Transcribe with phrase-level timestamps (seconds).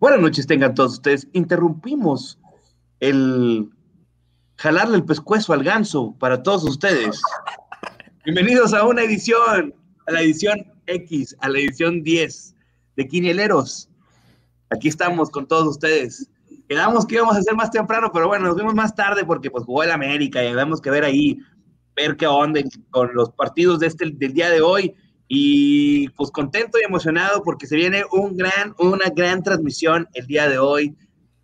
[0.00, 1.28] Buenas noches tengan todos ustedes.
[1.32, 2.38] Interrumpimos
[3.00, 3.70] el
[4.56, 7.22] jalarle el pescuezo al ganso para todos ustedes.
[8.24, 9.72] Bienvenidos a una edición,
[10.06, 12.54] a la edición X, a la edición 10
[12.96, 13.88] de Quinieleros.
[14.70, 16.28] Aquí estamos con todos ustedes.
[16.68, 19.64] Quedamos que íbamos a hacer más temprano, pero bueno, nos vimos más tarde porque pues
[19.64, 21.38] jugó el América y tenemos que ver ahí,
[21.94, 24.94] ver qué onda con los partidos de este, del día de hoy.
[25.28, 30.48] Y pues contento y emocionado porque se viene un gran, una gran transmisión el día
[30.48, 30.96] de hoy.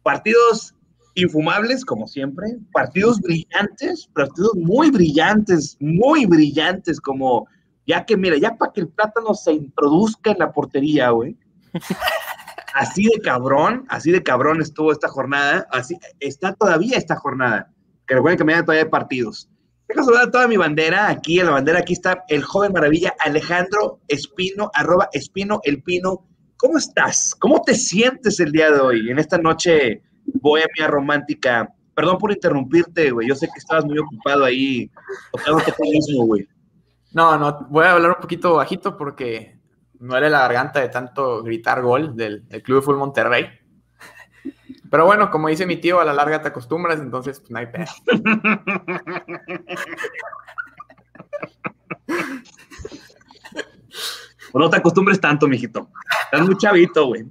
[0.02, 0.74] Partidos
[1.14, 7.48] infumables, como siempre, partidos brillantes, partidos muy brillantes, muy brillantes, como
[7.86, 11.36] ya que, mira, ya para que el plátano se introduzca en la portería, güey.
[12.74, 17.68] Así de cabrón, así de cabrón estuvo esta jornada, así está todavía esta jornada.
[18.06, 19.49] Que recuerden que me todavía hay partidos.
[19.90, 21.08] Dejo saludar toda mi bandera.
[21.08, 26.28] Aquí en la bandera, aquí está el joven maravilla Alejandro Espino, arroba Espino el Pino.
[26.56, 27.34] ¿Cómo estás?
[27.36, 31.74] ¿Cómo te sientes el día de hoy, en esta noche bohemia romántica?
[31.92, 33.26] Perdón por interrumpirte, güey.
[33.26, 34.88] Yo sé que estabas muy ocupado ahí
[35.32, 36.46] tocándote mismo, güey.
[37.12, 39.58] No, no, voy a hablar un poquito bajito porque
[39.98, 43.46] no era la garganta de tanto gritar gol del, Club de Fútbol Monterrey.
[44.90, 47.66] Pero bueno, como dice mi tío, a la larga te acostumbras, entonces pues, no hay
[47.66, 47.86] pedo.
[54.54, 55.88] no te acostumbres tanto, mijito.
[56.24, 57.24] Estás muy chavito, güey.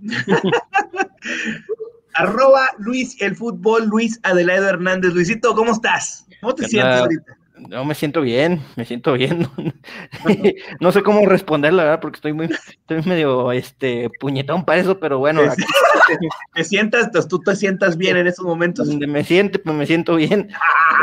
[2.14, 5.14] Arroba Luis el fútbol, Luis Adelaido Hernández.
[5.14, 6.26] Luisito, ¿cómo estás?
[6.42, 7.39] ¿Cómo te sientes ahorita?
[7.68, 9.48] No, me siento bien, me siento bien.
[10.80, 15.00] no sé cómo responder, la verdad, porque estoy muy, estoy medio este puñetón para eso,
[15.00, 15.42] pero bueno.
[16.54, 18.88] ¿Te sientas, tú te sientas bien en esos momentos?
[18.88, 20.50] Me siento, pues me siento bien.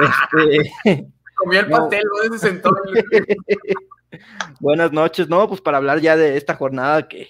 [0.03, 2.71] este, Comí el pastel, no, se sentó.
[4.61, 7.29] Buenas noches, no, pues para hablar ya de esta jornada que,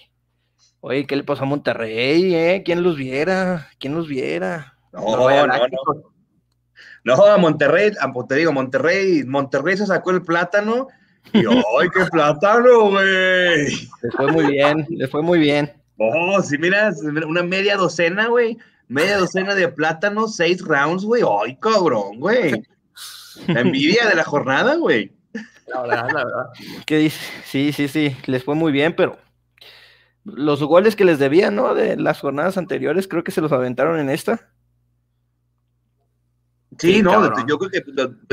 [0.79, 2.33] oye, ¿qué le pasó a Monterrey?
[2.33, 2.63] Eh?
[2.63, 3.67] ¿Quién los viera?
[3.79, 4.77] ¿Quién los viera?
[4.93, 6.16] No, no, no.
[7.07, 7.93] No, a Monterrey,
[8.27, 10.89] te digo, Monterrey, Monterrey se sacó el plátano
[11.31, 13.65] y ¡ay, qué plátano, güey!
[14.01, 15.71] Le fue muy bien, le fue muy bien.
[15.97, 18.57] Oh, si miras, una media docena, güey.
[18.89, 21.23] Media docena de plátanos, seis rounds, güey.
[21.23, 22.61] ¡Ay, cabrón, güey!
[23.47, 25.13] La envidia de la jornada, güey.
[25.67, 26.49] La verdad, la verdad.
[26.85, 27.19] ¿Qué dice?
[27.45, 29.17] Sí, sí, sí, les fue muy bien, pero
[30.25, 31.73] los goles que les debían, ¿no?
[31.73, 34.49] De las jornadas anteriores, creo que se los aventaron en esta.
[36.79, 37.83] Sí, no, yo creo que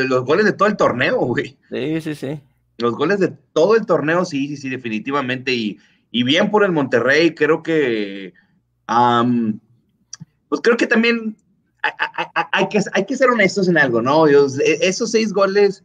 [0.05, 1.57] los, goles de todo el torneo, güey.
[1.71, 2.41] Sí, sí, sí.
[2.79, 5.53] Los goles de todo el torneo, sí, sí, sí, definitivamente.
[5.53, 5.79] Y,
[6.11, 8.35] bien por el Monterrey, creo que.
[10.49, 11.37] pues creo que también
[12.53, 14.27] hay, que, hay que ser honestos en algo, ¿no?
[14.27, 14.35] E,
[14.81, 15.83] esos seis goles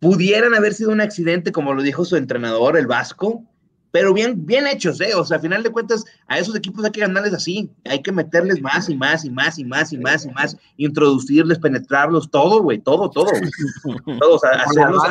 [0.00, 3.44] pudieran haber sido un accidente, como lo dijo su entrenador, el Vasco,
[3.90, 5.14] pero bien, bien hechos, ¿eh?
[5.14, 8.12] O sea, a final de cuentas, a esos equipos hay que ganarles así, hay que
[8.12, 12.62] meterles más y más y más y más y más y más, introducirles, penetrarlos, todo,
[12.62, 13.30] güey, todo, todo,
[14.20, 15.02] todo, o sea, hacerlos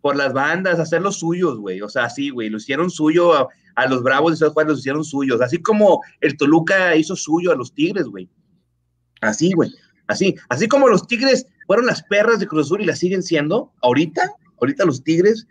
[0.00, 4.02] por, las bandas, hacerlos suyos, güey, o sea, sí, güey, lo hicieron suyo a, los
[4.02, 8.06] Bravos de Juárez, los hicieron suyos, así como el Toluca hizo suyo a los Tigres,
[8.06, 8.28] güey,
[9.20, 9.70] así, güey,
[10.06, 13.72] así, así como los Tigres fueron las perras de Cruz Azul y las siguen siendo,
[13.82, 14.22] ahorita,
[14.58, 15.46] ahorita los Tigres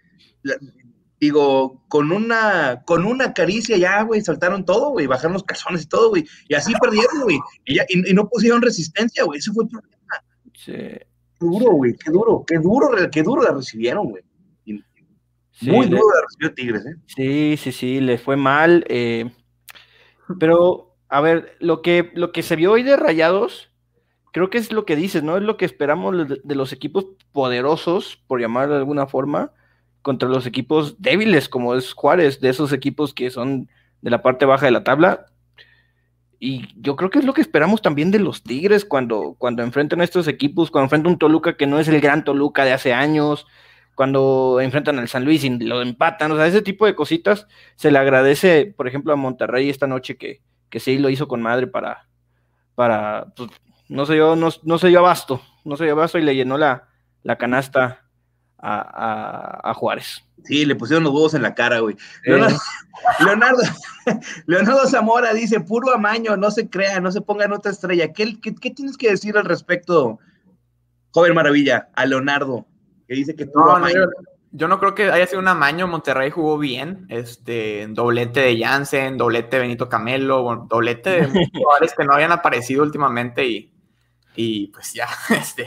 [1.22, 5.88] digo, con una, con una caricia ya, güey, saltaron todo, güey, bajaron los calzones y
[5.88, 7.78] todo, güey, y así perdieron, güey, y,
[8.10, 9.96] y, no pusieron resistencia, güey, ese fue el problema.
[10.56, 10.74] Sí.
[10.74, 11.08] Qué
[11.40, 14.24] duro, güey, qué duro, qué duro, qué duro la recibieron, güey.
[15.62, 16.96] Muy duro la recibió Tigres, ¿eh?
[17.06, 19.32] Sí, sí, sí, le fue mal, eh,
[20.40, 23.70] pero, a ver, lo que, lo que se vio hoy de Rayados,
[24.34, 25.38] creo que es lo que dices, ¿no?
[25.38, 29.54] Es lo que esperamos de los equipos poderosos, por llamarlo de alguna forma,
[30.02, 33.70] contra los equipos débiles como es Juárez, de esos equipos que son
[34.02, 35.26] de la parte baja de la tabla.
[36.40, 40.02] Y yo creo que es lo que esperamos también de los Tigres cuando, cuando enfrentan
[40.02, 42.94] a estos equipos, cuando enfrentan un Toluca que no es el gran Toluca de hace
[42.94, 43.46] años,
[43.94, 47.92] cuando enfrentan al San Luis y lo empatan, o sea, ese tipo de cositas se
[47.92, 50.42] le agradece, por ejemplo, a Monterrey esta noche que,
[50.72, 52.08] que sí lo hizo con madre para,
[52.74, 53.52] para pues,
[53.90, 56.58] no sé yo, no, no se dio abasto, no se dio abasto y le llenó
[56.58, 56.88] la,
[57.22, 58.06] la canasta
[58.62, 60.24] a, Juárez.
[60.44, 61.96] Sí, le pusieron los huevos en la cara, güey.
[62.24, 62.58] Leonardo,
[64.48, 68.12] Leonardo, Zamora dice, puro amaño, no se crea, no se ponga en otra estrella.
[68.14, 68.38] ¿Qué,
[68.76, 70.20] tienes que decir al respecto,
[71.12, 72.66] joven maravilla, a Leonardo?
[73.08, 74.08] Que dice que puro amaño.
[74.52, 79.18] yo, no creo que haya sido un amaño, Monterrey jugó bien, este, doblete de Jansen,
[79.18, 83.74] doblete de Benito Camelo, doblete de jugadores que no habían aparecido últimamente y,
[84.36, 85.66] y pues ya, este,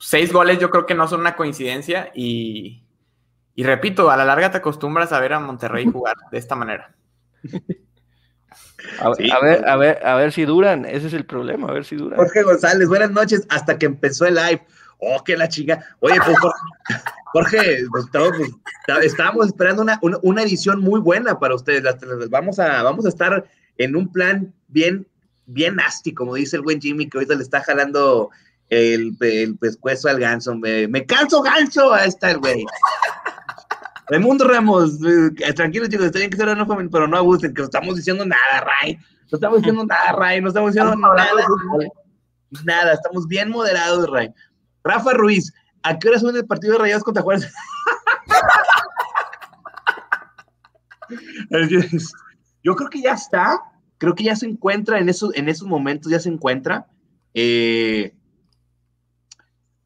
[0.00, 2.82] seis goles yo creo que no son una coincidencia y,
[3.56, 6.94] repito, a la larga te acostumbras a ver a Monterrey jugar de esta manera.
[8.98, 9.30] A, Sí.
[9.30, 10.84] a ver, a ver, a ver si duran.
[10.84, 12.16] Ese es el problema, a ver si duran.
[12.18, 14.62] Jorge González, buenas noches, hasta que empezó el live.
[14.98, 15.84] Oh, que la chinga.
[16.00, 16.58] Oye, pues Jorge,
[17.32, 18.50] Jorge, pues, estamos, pues,
[18.80, 21.82] está- estábamos esperando una, una, una edición muy buena para ustedes.
[21.82, 23.44] Las- las- Vamos a, vamos a estar
[23.78, 25.06] en un plan bien,
[25.46, 28.30] bien nasty, como dice el buen Jimmy, que ahorita le está jalando
[28.70, 30.54] el, el pescuezo al ganso.
[30.54, 31.92] Me, me canso, ganso.
[31.92, 32.64] Ahí está el güey.
[34.08, 37.60] Raimundo Ramos, eh, tranquilos chicos, está bien que se no familia, pero no abusen, que
[37.62, 38.96] no estamos diciendo nada, Ray.
[39.30, 40.40] No estamos diciendo nada, Ray.
[40.40, 41.32] No estamos diciendo nada.
[42.64, 44.30] Nada, estamos bien moderados, Ray.
[44.82, 45.52] Rafa Ruiz,
[45.84, 47.52] ¿a qué hora son el partido de Rayados contra Juárez?
[52.62, 53.60] Yo creo que ya está,
[53.98, 56.86] creo que ya se encuentra en esos, en esos momentos, ya se encuentra.
[57.34, 58.14] eh,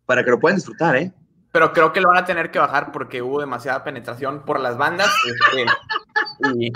[0.06, 1.12] para que lo puedan disfrutar, ¿eh?
[1.52, 4.76] Pero creo que lo van a tener que bajar porque hubo demasiada penetración por las
[4.76, 5.08] bandas.
[5.26, 5.66] este,
[6.58, 6.72] y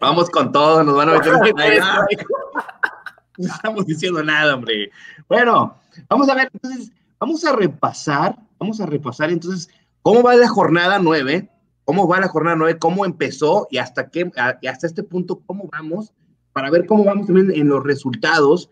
[0.00, 1.40] Vamos con todo, nos van a meter.
[3.36, 4.92] No estamos diciendo nada, hombre.
[5.28, 5.76] Bueno,
[6.08, 9.68] vamos a ver, entonces, vamos a repasar, vamos a repasar entonces
[10.02, 11.50] cómo va la jornada 9,
[11.84, 14.30] cómo va la jornada 9, cómo empezó y hasta qué,
[14.60, 16.12] y hasta este punto, cómo vamos,
[16.54, 18.70] para ver cómo vamos también en los resultados.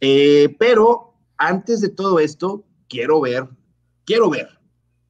[0.00, 3.48] Eh, pero antes de todo esto, quiero ver,
[4.04, 4.60] quiero ver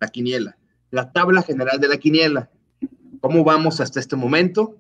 [0.01, 0.57] la quiniela,
[0.91, 2.51] la tabla general de la quiniela.
[3.21, 4.77] ¿Cómo vamos hasta este momento?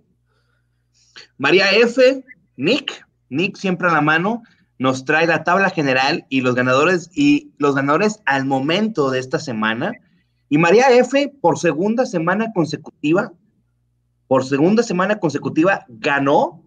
[1.38, 2.24] María F,
[2.56, 4.42] Nick, Nick siempre a la mano,
[4.78, 9.38] nos trae la tabla general y los ganadores y los ganadores al momento de esta
[9.38, 9.92] semana.
[10.48, 13.32] Y María F, por segunda semana consecutiva,
[14.26, 16.59] por segunda semana consecutiva, ganó,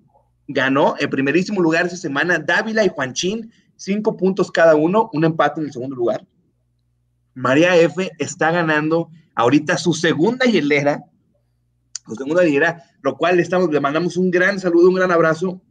[0.54, 5.60] ganó en primerísimo lugar esa semana Dávila y Juanchín, cinco puntos cada uno, un empate
[5.60, 6.26] en el segundo lugar.
[7.34, 11.04] María F está ganando ahorita su segunda hielera,
[12.06, 15.62] su segunda hielera, lo cual le, estamos, le mandamos un gran saludo, un gran abrazo.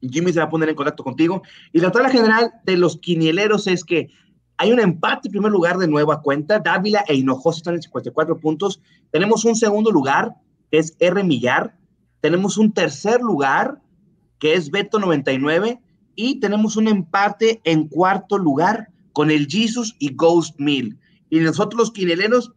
[0.00, 1.42] Jimmy se va a poner en contacto contigo.
[1.72, 4.10] Y la tabla general de los quinieleros es que
[4.56, 6.58] hay un empate en primer lugar de nueva cuenta.
[6.58, 8.80] Dávila e Hinojosa están en 54 puntos.
[9.10, 10.34] Tenemos un segundo lugar,
[10.70, 11.24] que es R.
[11.24, 11.76] Millar.
[12.20, 13.80] Tenemos un tercer lugar,
[14.44, 15.80] que es Beto 99.
[16.16, 20.98] Y tenemos un empate en cuarto lugar con el Jesus y Ghost Mill.
[21.30, 22.52] Y nosotros los quineleros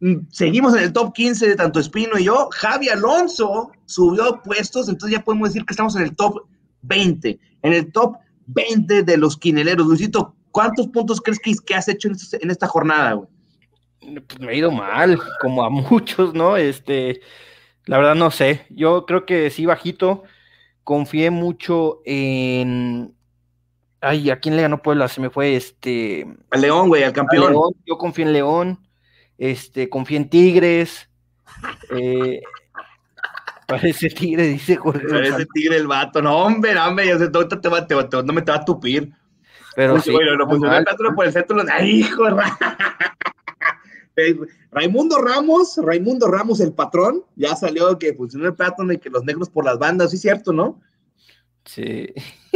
[0.00, 2.50] mm, seguimos en el top 15 de tanto Espino y yo.
[2.52, 6.42] Javi Alonso subió puestos, entonces ya podemos decir que estamos en el top
[6.82, 8.16] 20, en el top
[8.48, 9.86] 20 de los quineleros.
[9.86, 13.18] Luisito, ¿cuántos puntos crees que, has hecho en, este- esta jornada?
[14.00, 16.58] Pues me ha ido mal, como a muchos, ¿no?
[16.58, 17.22] Este,
[17.86, 18.66] la verdad no sé.
[18.68, 20.24] Yo creo que sí, bajito.
[20.84, 23.14] Confié mucho en.
[24.00, 25.08] Ay, ¿a quién le ganó Puebla?
[25.08, 26.26] Se me fue este.
[26.50, 27.52] Al León, güey, al campeón.
[27.52, 27.72] León.
[27.86, 28.78] Yo confié en León.
[29.38, 31.08] Este, confié en Tigres.
[31.90, 32.40] eh,
[33.66, 35.06] parece Tigre, dice Jorge.
[35.08, 36.20] Parece tigre el vato.
[36.22, 38.42] No, hombre, no, hombre, ya sé, ahorita te va, te va- te va- no me
[38.42, 39.12] te va a tupir.
[39.76, 40.78] Pero Uy, sí, bueno, lo mal.
[40.78, 41.56] el plátano por el centro.
[41.56, 42.24] los- ¡Ay, hijo!
[44.70, 49.24] Raimundo Ramos, Raimundo Ramos, el patrón, ya salió que funcionó el plátano y que los
[49.24, 50.80] negros por las bandas, sí, cierto, ¿no?
[51.64, 52.06] Sí.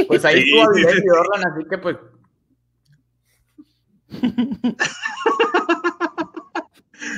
[0.08, 1.96] pues ahí estuvo sí, y Orlan, así que pues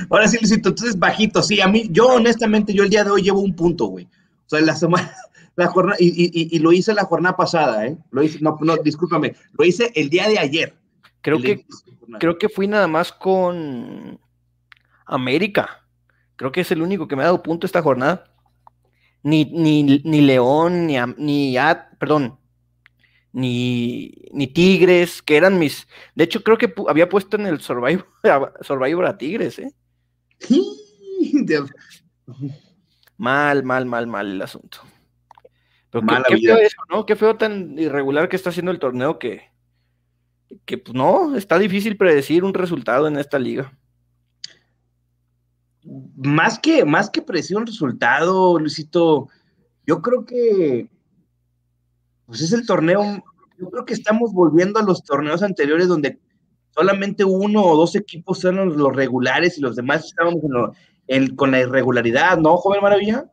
[0.09, 3.21] Ahora sí, Luisito, entonces bajito, sí, a mí, yo honestamente, yo el día de hoy
[3.23, 4.05] llevo un punto, güey.
[4.05, 5.13] O sea, la semana,
[5.55, 7.97] la jornada, y, y- y- y lo hice la jornada pasada, ¿eh?
[8.11, 10.75] Lo hice, no, no, discúlpame, lo hice el día de ayer.
[11.21, 11.65] Creo El que,
[12.19, 14.19] creo que fui nada más con
[15.07, 15.85] América.
[16.35, 18.25] Creo que es el único que me ha dado punto esta jornada.
[19.23, 22.39] Ni, ni, ni León, ni, ni At- perdón,
[23.33, 25.87] ni, ni Tigres, que eran mis.
[26.15, 29.71] De hecho, creo que pu- había puesto en el Survivor, a- Survivor a Tigres, ¿eh?
[33.17, 34.79] Mal, mal, mal, mal el asunto.
[35.89, 36.55] Pero qué, Mala qué vida.
[36.55, 37.05] feo eso, ¿no?
[37.05, 39.49] Qué feo tan irregular que está haciendo el torneo que,
[40.65, 43.75] que pues no, está difícil predecir un resultado en esta liga.
[46.17, 49.29] Más que, más que predecir un resultado, Luisito,
[49.85, 50.89] yo creo que
[52.25, 53.23] pues es el torneo,
[53.57, 56.19] yo creo que estamos volviendo a los torneos anteriores donde
[56.71, 60.73] solamente uno o dos equipos eran los regulares y los demás estábamos en lo-
[61.07, 63.25] en- con la irregularidad, ¿no, joven maravilla?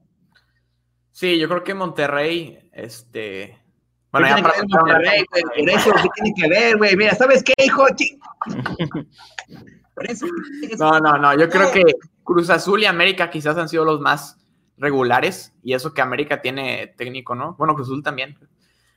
[1.11, 3.59] sí, yo creo que Monterrey, este.
[4.13, 5.43] ¿Qué Bueno, ya para Monterrey, güey?
[5.65, 6.97] Por eso, ¿qué tiene que ver, güey?
[6.97, 7.85] Mira, ¿sabes qué, hijo?
[9.95, 10.27] Por eso.
[10.79, 11.37] No, no, no.
[11.39, 11.83] Yo creo que
[12.25, 14.39] Cruz Azul y América quizás han sido los más
[14.79, 15.53] regulares.
[15.63, 17.55] Y eso que América tiene técnico, ¿no?
[17.55, 18.37] Bueno, Cruz Azul también.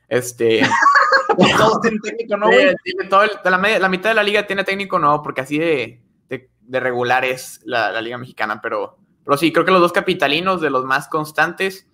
[0.08, 0.62] Este.
[1.58, 2.68] Todos tienen técnico, ¿no, güey?
[2.68, 2.74] eh,
[3.08, 6.80] todo el- la, mitad de la liga tiene técnico, no, porque así de, de, de
[6.80, 8.60] regular es la, la liga mexicana.
[8.62, 11.86] Pero pero sí, creo que los dos capitalinos de los más constantes.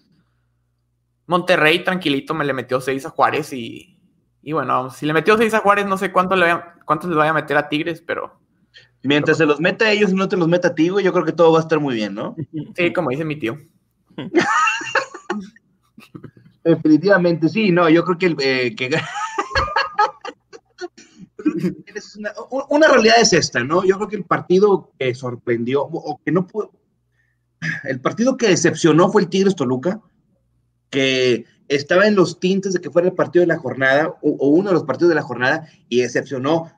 [1.26, 3.98] Monterrey, tranquilito, me le metió 6 a Juárez y,
[4.42, 6.46] y bueno, si le metió 6 a Juárez, no sé cuánto le
[6.84, 8.38] cuántos le vaya a meter a Tigres, pero.
[9.04, 11.12] Mientras se los meta a ellos y no te los meta a ti, güey, yo
[11.12, 12.34] creo que todo va a estar muy bien, ¿no?
[12.74, 13.58] Sí, como dice mi tío.
[16.64, 18.88] Definitivamente, sí, no, yo creo que, el, eh, que...
[22.16, 22.32] una,
[22.70, 23.84] una, realidad es esta, ¿no?
[23.84, 26.72] Yo creo que el partido que sorprendió, o que no pudo,
[27.84, 30.00] el partido que decepcionó fue el Tigres Toluca,
[30.90, 34.68] que estaba en los tintes de que fuera el partido de la jornada, o, uno
[34.68, 36.70] de los partidos de la jornada, y decepcionó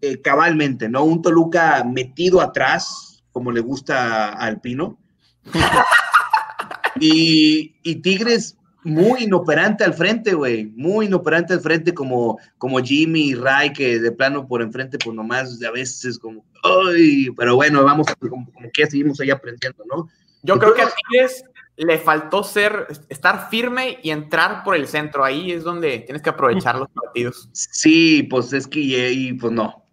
[0.00, 1.04] eh, cabalmente, ¿no?
[1.04, 4.98] Un Toluca metido atrás, como le gusta al Pino.
[7.00, 13.30] y, y Tigres muy inoperante al frente, güey, muy inoperante al frente como, como Jimmy
[13.30, 17.84] y Ray, que de plano por enfrente, pues nomás a veces como, ay, pero bueno,
[17.84, 20.08] vamos, como, que seguimos ahí aprendiendo, ¿no?
[20.42, 21.44] Yo creo que a Tigres
[21.76, 26.30] le faltó ser, estar firme y entrar por el centro, ahí es donde tienes que
[26.30, 27.48] aprovechar los partidos.
[27.52, 29.84] Sí, pues es que, y, pues no,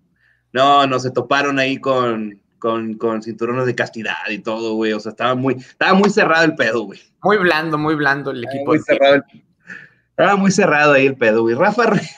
[0.55, 4.93] no, no se toparon ahí con, con, con cinturones de castidad y todo, güey.
[4.93, 7.01] O sea, estaba muy, estaba muy cerrado el pedo, güey.
[7.23, 8.67] Muy blando, muy blando el equipo.
[8.67, 9.21] Muy cerrado
[10.11, 11.55] estaba muy cerrado ahí el pedo, güey.
[11.55, 12.15] Rafa Ruiz.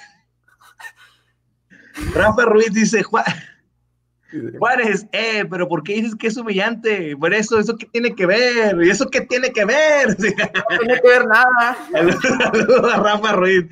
[2.13, 7.17] Rafa Ruiz dice, Juárez, eh, pero ¿por qué dices que es humillante?
[7.17, 8.77] Por eso, ¿eso qué tiene que ver?
[8.84, 10.10] ¿Y eso qué tiene que ver?
[10.20, 11.75] No tiene que ver nada.
[11.91, 13.65] Saludos a Rafa Ruiz.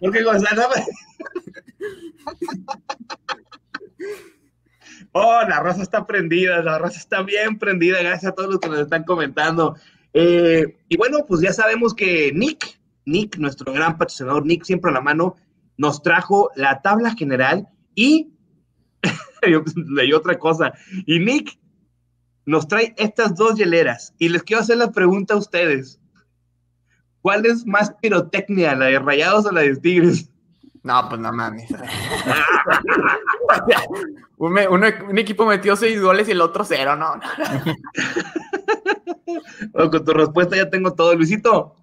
[0.00, 0.62] Porque Gonzalo...
[5.12, 8.68] Oh, la raza está prendida, la raza está bien prendida, gracias a todos los que
[8.68, 9.76] nos están comentando.
[10.12, 14.94] Eh, y bueno, pues ya sabemos que Nick, Nick, nuestro gran patrocinador, Nick, siempre a
[14.94, 15.36] la mano,
[15.76, 18.32] nos trajo la tabla general y
[19.90, 20.72] leí otra cosa.
[21.06, 21.58] Y Nick
[22.46, 24.14] nos trae estas dos hieleras.
[24.18, 26.00] Y les quiero hacer la pregunta a ustedes.
[27.24, 30.28] ¿Cuál es más pirotecnia, la de Rayados o la de Tigres?
[30.82, 31.70] No, pues no mames.
[34.36, 37.18] un, equipo metió seis goles y el otro cero, no.
[39.90, 41.76] con tu respuesta ya tengo todo, Luisito.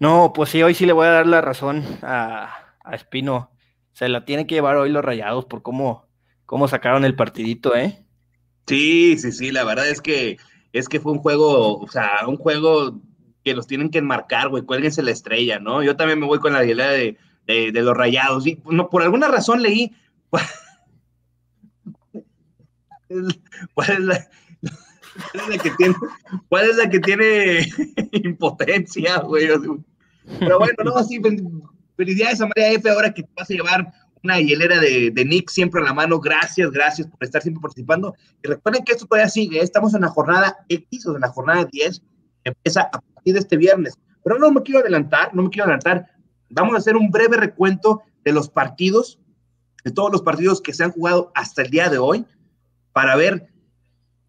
[0.00, 3.50] No, pues sí, hoy sí le voy a dar la razón a, Espino.
[3.92, 6.06] Se la tiene que llevar hoy los rayados por cómo,
[6.46, 8.02] cómo sacaron el partidito, ¿eh?
[8.66, 10.38] Sí, sí, sí, la verdad es que
[10.72, 12.98] es que fue un juego, o sea, un juego
[13.44, 15.82] que los tienen que enmarcar, güey, cuélguense la estrella, ¿no?
[15.82, 18.46] Yo también me voy con la idea de, de, los rayados.
[18.46, 19.92] Y no, por alguna razón leí.
[23.74, 25.94] ¿Cuál es la, que tiene,
[26.48, 27.66] cuál es la que tiene
[28.12, 29.48] impotencia, güey?
[30.38, 31.20] Pero bueno, no, así,
[31.96, 32.88] felicidades a María F.
[32.88, 36.20] Ahora que vas a llevar una hielera de, Nick siempre a la mano.
[36.20, 38.14] Gracias, gracias por estar siempre participando.
[38.42, 39.60] Y recuerden que esto todavía sigue.
[39.60, 42.02] Estamos en la jornada X o en la jornada 10.
[42.44, 43.94] Empieza a partir de este viernes.
[44.24, 46.08] Pero no me quiero adelantar, no me quiero adelantar.
[46.50, 49.18] Vamos a hacer un breve recuento de los partidos,
[49.84, 52.24] de todos los partidos que se han jugado hasta el día de hoy,
[52.92, 53.48] para ver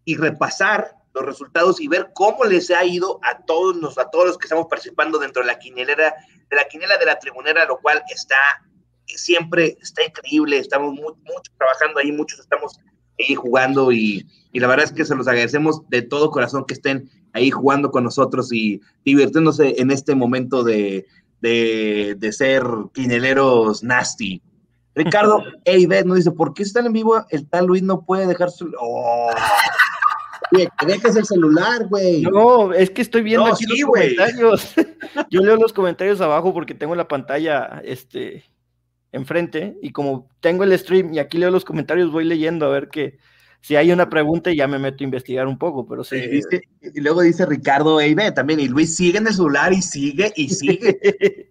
[0.04, 4.26] y repasar los resultados y ver cómo les ha ido a todos los, a todos
[4.26, 6.14] los que estamos participando dentro de la quinelera,
[6.50, 8.36] de la quinela de la tribunera, lo cual está
[9.06, 12.80] siempre, está increíble, estamos mucho trabajando ahí, muchos estamos
[13.18, 16.74] ahí jugando y, y, la verdad es que se los agradecemos de todo corazón que
[16.74, 21.06] estén ahí jugando con nosotros y divirtiéndose en este momento de,
[21.40, 24.40] de, ser quineleros nasty.
[24.94, 27.24] Ricardo Eivet nos dice, ¿por qué están en vivo?
[27.28, 28.72] El tal Luis no puede dejar su...
[28.80, 29.30] Oh.
[30.50, 32.22] que dejes el celular, güey.
[32.22, 34.74] No, es que estoy viendo aquí los comentarios.
[35.30, 38.44] Yo leo los comentarios abajo porque tengo la pantalla este,
[39.12, 42.88] enfrente y como tengo el stream y aquí leo los comentarios, voy leyendo a ver
[42.88, 43.18] qué,
[43.64, 46.20] si hay una pregunta ya me meto a investigar un poco, pero sí.
[46.82, 50.50] y luego dice Ricardo Eibe también, y Luis sigue en el celular y sigue y
[50.50, 51.50] sigue.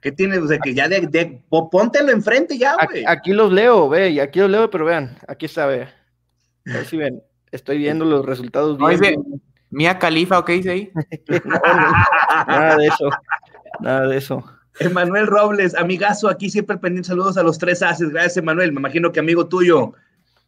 [0.00, 0.38] ¿Qué tiene?
[0.38, 3.02] O sea, que ya de, de póntelo enfrente ya, güey.
[3.04, 5.88] Aquí, los leo, ve, y aquí los leo, pero vean, aquí está, ve.
[6.68, 9.24] A ver si ven, estoy viendo los resultados bien.
[9.70, 10.92] Mía Califa, ¿o qué dice ahí?
[12.46, 13.10] nada de eso,
[13.80, 14.44] nada de eso.
[14.78, 18.10] Emanuel Robles, amigazo, aquí siempre pendiente saludos a los tres haces.
[18.10, 18.70] Gracias, Emanuel.
[18.70, 19.94] Me imagino que amigo tuyo.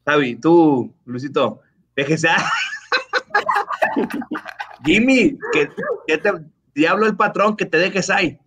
[0.05, 1.61] Javi, tú, Luisito,
[1.95, 2.37] PGSA.
[4.85, 6.33] Jimmy, que, te,
[6.75, 8.39] diablo el patrón, que te dejes ahí.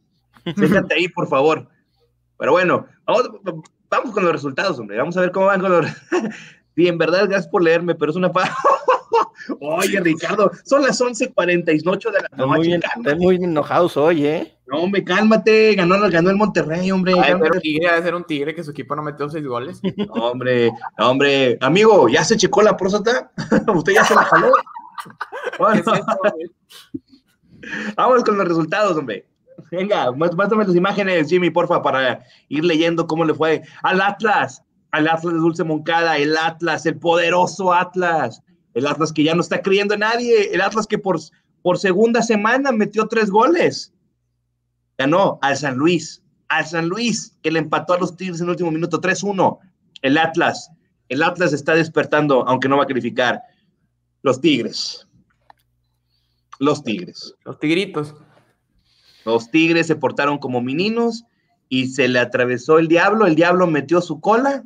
[0.43, 1.67] Déjate ahí, por favor.
[2.38, 4.97] Pero bueno, vamos, con los resultados, hombre.
[4.97, 5.88] Vamos a ver cómo van con los.
[6.75, 8.29] Sí, en verdad, gracias por leerme, pero es una.
[9.60, 12.46] Oye, Ricardo, son las 11.48 de la noche.
[12.46, 14.56] Muy, están muy enojados hoy, ¿eh?
[14.68, 15.75] No, hombre, cálmate.
[15.75, 17.14] Ganó, ganó el Monterrey, hombre.
[17.22, 19.82] Ay, pero Tigre debe ser un Tigre que su equipo no metió seis goles.
[19.98, 21.58] No, hombre, hombre.
[21.62, 23.32] Amigo, ¿ya se checó la próstata?
[23.74, 24.52] ¿Usted ya se la jaló?
[25.60, 25.84] Bueno.
[27.96, 29.28] Vamos con los resultados, hombre.
[29.72, 35.08] Venga, muéstrame las imágenes, Jimmy, porfa, para ir leyendo cómo le fue al Atlas, al
[35.08, 38.42] Atlas de Dulce Moncada, el Atlas, el poderoso Atlas,
[38.75, 41.20] el Atlas que ya no está creyendo en nadie, el Atlas que por,
[41.63, 43.94] por segunda semana metió tres goles.
[44.98, 48.51] Ganó al San Luis, al San Luis, que le empató a los Tigres en el
[48.51, 49.58] último minuto, 3-1.
[50.01, 50.70] El Atlas,
[51.10, 53.41] el Atlas está despertando, aunque no va a calificar.
[54.22, 55.08] Los Tigres.
[56.60, 57.34] Los Tigres.
[57.46, 58.13] Los Tigritos.
[59.24, 61.24] Los Tigres se portaron como meninos
[61.70, 63.25] y se le atravesó el diablo.
[63.25, 64.63] El diablo metió su cola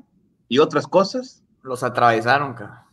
[0.48, 1.44] y otras cosas.
[1.62, 2.88] Los atravesaron, cara.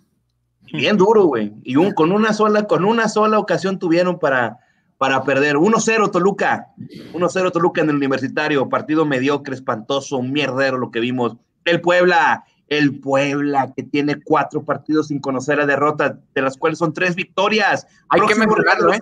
[0.72, 1.52] Bien duro, güey.
[1.62, 4.58] Y un, con una sola, con una sola ocasión tuvieron para,
[4.98, 5.56] para perder.
[5.56, 6.68] 1-0 Toluca.
[7.12, 8.68] 1-0 Toluca en el universitario.
[8.68, 11.36] Partido mediocre, espantoso, mierdero lo que vimos.
[11.64, 16.78] El Puebla, el Puebla, que tiene cuatro partidos sin conocer la derrota, de las cuales
[16.78, 17.86] son tres victorias.
[18.08, 19.00] Hay que mejorarlo, ¿eh?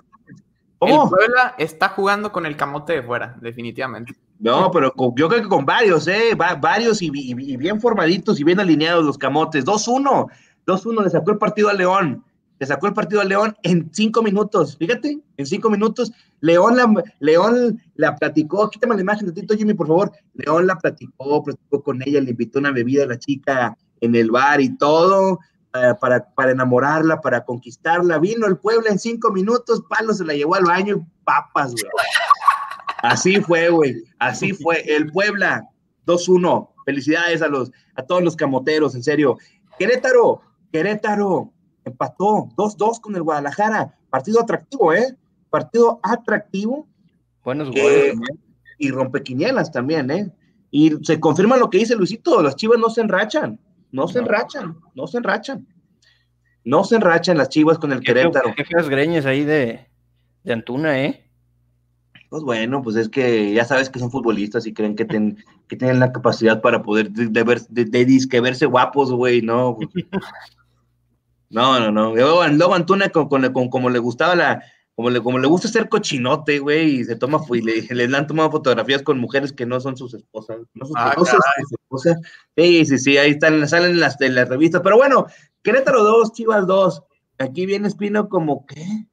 [0.77, 1.03] ¿Cómo?
[1.03, 4.13] El Puebla está jugando con el camote de fuera, definitivamente.
[4.39, 6.35] No, pero yo creo que con varios, ¿eh?
[6.35, 9.65] varios y, bien formaditos y bien alineados los camotes.
[9.65, 10.27] 2-1,
[10.65, 12.23] 2-1, le sacó el partido a León.
[12.57, 14.77] Le sacó el partido a León en cinco minutos.
[14.77, 16.11] Fíjate, en cinco minutos.
[16.39, 18.69] León la, León la platicó.
[18.69, 20.11] Quítame la imagen de Tito Jimmy, por favor.
[20.33, 24.31] León la platicó, platicó con ella, le invitó una bebida a la chica en el
[24.31, 25.39] bar y todo.
[25.73, 28.17] Eh, para, para, enamorarla, para conquistarla.
[28.19, 31.91] Vino el pueblo en cinco minutos, Palo se la llevó al baño y papas, güey.
[33.01, 34.03] Así fue, güey.
[34.19, 34.81] Así fue.
[34.87, 35.67] El Puebla,
[36.07, 36.69] 2-1.
[36.85, 39.37] Felicidades a, los, a todos los camoteros, en serio.
[39.77, 40.41] Querétaro,
[40.71, 41.51] Querétaro,
[41.83, 43.97] empató 2-2 con el Guadalajara.
[44.09, 45.15] Partido atractivo, ¿eh?
[45.49, 46.87] Partido atractivo.
[47.43, 48.15] Buenos goles.
[48.77, 50.31] y rompequinielas también, ¿eh?
[50.71, 53.59] Y se confirma lo que dice Luisito, las chivas no se enrachan.
[53.91, 55.67] No se enrachan, no se enrachan.
[56.65, 58.53] No se enrachan las chivas con el Querétaro.
[58.55, 59.87] Qué feas greñas ahí de,
[60.43, 61.24] de Antuna, ¿eh?
[62.29, 65.99] Pues bueno, pues es que ya sabes que son futbolistas y creen que, que tienen
[65.99, 69.77] la capacidad para poder de, ver, de, verse guapos, güey, no.
[71.47, 72.15] No, no, no.
[72.15, 74.63] Luego, Antuna con, con, como le gustaba la,
[74.95, 78.27] como le, como le gusta ser cochinote, güey, y se toma, y le, le han
[78.27, 80.59] tomado fotografías con mujeres que no son sus esposas.
[80.73, 82.17] No son sus esposas.
[82.55, 84.81] Sí, sí, sí, ahí están, salen las, de las revistas.
[84.83, 85.27] Pero bueno,
[85.61, 87.03] Querétaro 2, Chivas 2.
[87.39, 89.07] Aquí viene Espino como, ¿qué?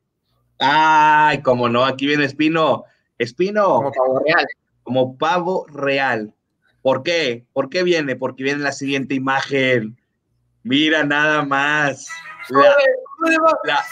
[0.58, 2.84] Ay, como no, aquí viene Espino.
[3.22, 3.76] Espino.
[3.76, 4.46] Como pavo real.
[4.82, 6.34] Como pavo real.
[6.82, 7.44] ¿Por qué?
[7.52, 8.16] ¿Por qué viene?
[8.16, 9.96] Porque viene la siguiente imagen.
[10.64, 12.08] Mira nada más.
[12.48, 12.74] La,
[13.64, 13.84] la,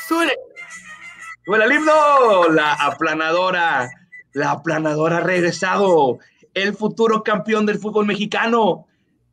[1.46, 3.90] bueno, el himno, la aplanadora,
[4.34, 6.18] la aplanadora ha regresado.
[6.54, 8.86] El futuro campeón del fútbol mexicano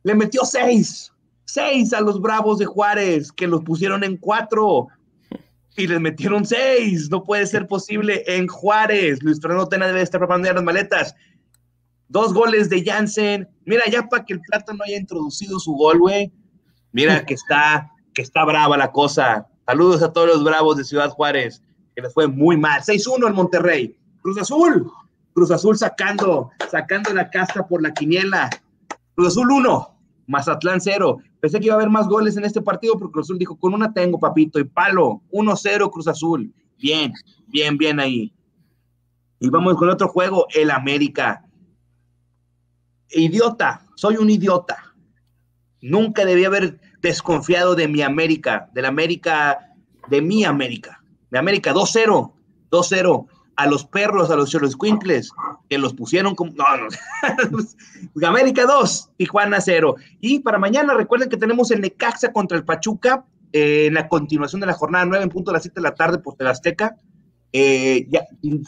[0.04, 1.12] le metió seis,
[1.44, 4.88] seis a los Bravos de Juárez, que los pusieron en cuatro
[5.78, 7.08] y les metieron seis.
[7.10, 9.22] No puede ser posible en Juárez.
[9.22, 11.14] Luis Fernando Tena debe estar preparando las maletas.
[12.08, 13.48] Dos goles de Jansen.
[13.64, 16.32] Mira, ya para que el plátano haya introducido su gol, güey.
[16.92, 19.46] Mira que está, que está brava la cosa.
[19.66, 21.62] Saludos a todos los bravos de Ciudad Juárez
[21.98, 22.80] que les fue muy mal.
[22.80, 23.98] 6-1 en Monterrey.
[24.22, 24.88] Cruz Azul.
[25.32, 28.48] Cruz Azul sacando, sacando la casta por la quiniela.
[29.16, 29.97] Cruz Azul 1,
[30.28, 31.18] Mazatlán 0.
[31.40, 33.74] Pensé que iba a haber más goles en este partido, porque Cruz Azul dijo, con
[33.74, 35.22] una tengo, papito, y palo.
[35.32, 36.54] 1-0 Cruz Azul.
[36.78, 37.12] Bien,
[37.48, 38.32] bien, bien ahí.
[39.40, 41.44] Y vamos con otro juego, el América.
[43.10, 44.94] Idiota, soy un idiota.
[45.80, 49.74] Nunca debí haber desconfiado de mi América, de la América,
[50.08, 50.98] de mi América
[51.30, 52.32] de América, 2-0,
[52.70, 53.26] 2-0
[53.58, 55.32] a los perros, a los Quinkles,
[55.68, 56.52] que los pusieron como.
[56.52, 58.26] No, no.
[58.28, 59.96] América 2, Tijuana 0.
[60.20, 64.60] Y para mañana, recuerden que tenemos el Necaxa contra el Pachuca eh, en la continuación
[64.60, 66.96] de la jornada 9 en punto de las 7 de la tarde por Azteca.
[67.52, 68.08] Eh,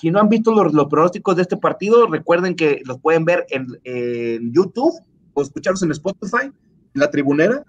[0.00, 3.68] si no han visto los, pronósticos de este partido, recuerden que los pueden ver en,
[3.84, 4.94] en YouTube
[5.34, 6.52] o escucharlos en Spotify, en
[6.94, 7.64] la tribunera.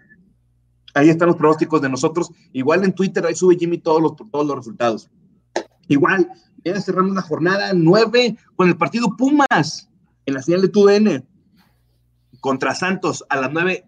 [0.95, 2.31] Ahí están los pronósticos de nosotros.
[2.51, 5.11] Igual en Twitter, ahí sube Jimmy todos los, todos los resultados.
[5.87, 6.31] Igual,
[6.63, 9.89] ya cerramos la jornada 9 con el partido Pumas
[10.25, 11.25] en la señal de TUDN
[12.39, 13.85] contra Santos a las 9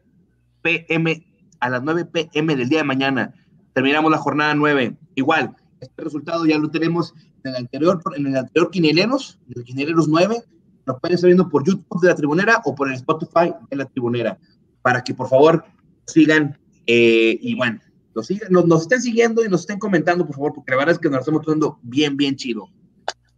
[0.62, 1.26] pm,
[1.60, 3.34] a las 9 pm del día de mañana.
[3.74, 4.98] Terminamos la jornada 9.
[5.16, 9.64] Igual, este resultado ya lo tenemos en el anterior, en el anterior Quineleros, en el
[9.64, 10.44] Quineleros 9.
[10.86, 13.86] Lo pueden estar viendo por YouTube de la Tribunera o por el Spotify de la
[13.86, 14.38] Tribunera.
[14.82, 15.64] Para que por favor
[16.06, 17.80] sigan eh, y bueno,
[18.15, 20.93] nos, sigan, nos, nos estén siguiendo y nos estén comentando, por favor, porque la verdad
[20.93, 22.67] es que nos estamos poniendo bien, bien chido.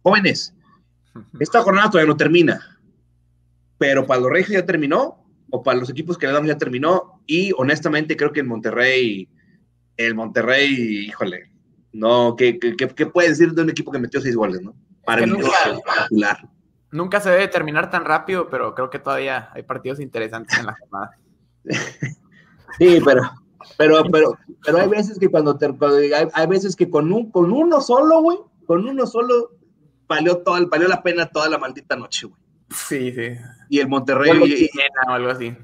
[0.02, 0.54] Jóvenes,
[1.40, 2.80] esta jornada todavía no termina,
[3.78, 7.22] pero para los Reyes ya terminó, o para los equipos que le damos ya terminó,
[7.26, 9.28] y honestamente creo que el Monterrey,
[9.96, 11.50] el Monterrey, híjole,
[11.92, 14.74] no, ¿qué, qué, qué puede decir de un equipo que metió seis goles, no?
[15.06, 16.48] Maravilloso, espectacular.
[16.90, 20.76] Nunca se debe terminar tan rápido, pero creo que todavía hay partidos interesantes en la
[20.76, 21.18] jornada.
[22.78, 23.22] sí, pero,
[23.76, 27.52] pero, pero, pero hay veces que cuando, te, hay, hay, veces que con un, con
[27.52, 29.52] uno solo, güey, con uno solo
[30.08, 32.40] valió todo, valió la pena toda la maldita noche, güey.
[32.70, 33.36] Sí, sí.
[33.68, 34.30] Y el Monterrey.
[34.44, 34.70] Y,
[35.08, 35.54] o algo así.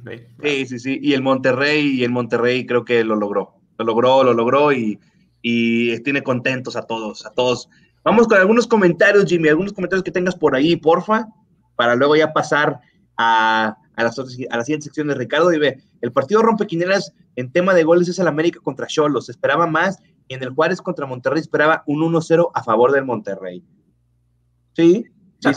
[0.42, 0.98] Sí, sí, sí.
[1.02, 3.54] Y el Monterrey, y el Monterrey creo que lo logró.
[3.78, 5.00] Lo logró, lo logró y,
[5.40, 7.68] y tiene contentos a todos, a todos.
[8.04, 11.28] Vamos con algunos comentarios, Jimmy, algunos comentarios que tengas por ahí, porfa,
[11.76, 12.80] para luego ya pasar
[13.16, 15.50] a, a, las otras, a la siguiente sección de Ricardo.
[15.50, 20.02] Dice, el partido rompequineras en tema de goles es el América contra Cholos, esperaba más,
[20.28, 23.64] y en el Juárez contra Monterrey esperaba un 1-0 a favor del Monterrey.
[24.74, 25.04] Sí,
[25.40, 25.50] sí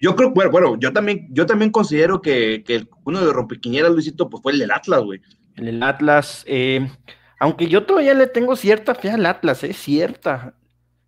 [0.00, 3.90] Yo creo, bueno, bueno, yo también, yo también considero que, que uno de los rompequineras,
[3.92, 5.20] Luisito, pues fue el del Atlas, güey.
[5.56, 6.90] El del Atlas, eh,
[7.38, 9.74] aunque yo todavía le tengo cierta fe al Atlas, es ¿eh?
[9.74, 10.54] cierta.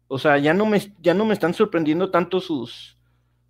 [0.08, 2.98] O sea, ya no me, ya no me están sorprendiendo tanto sus,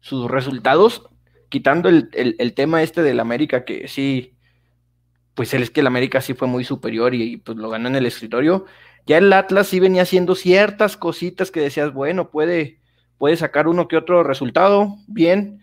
[0.00, 1.08] sus resultados,
[1.48, 4.36] quitando el, el, tema este del América, que sí,
[5.42, 8.06] pues es que el América sí fue muy superior y, pues lo ganó en el
[8.06, 8.64] escritorio.
[9.06, 12.78] Ya el Atlas sí venía haciendo ciertas cositas que decías, bueno, puede,
[13.18, 15.60] puede sacar uno que otro resultado, bien,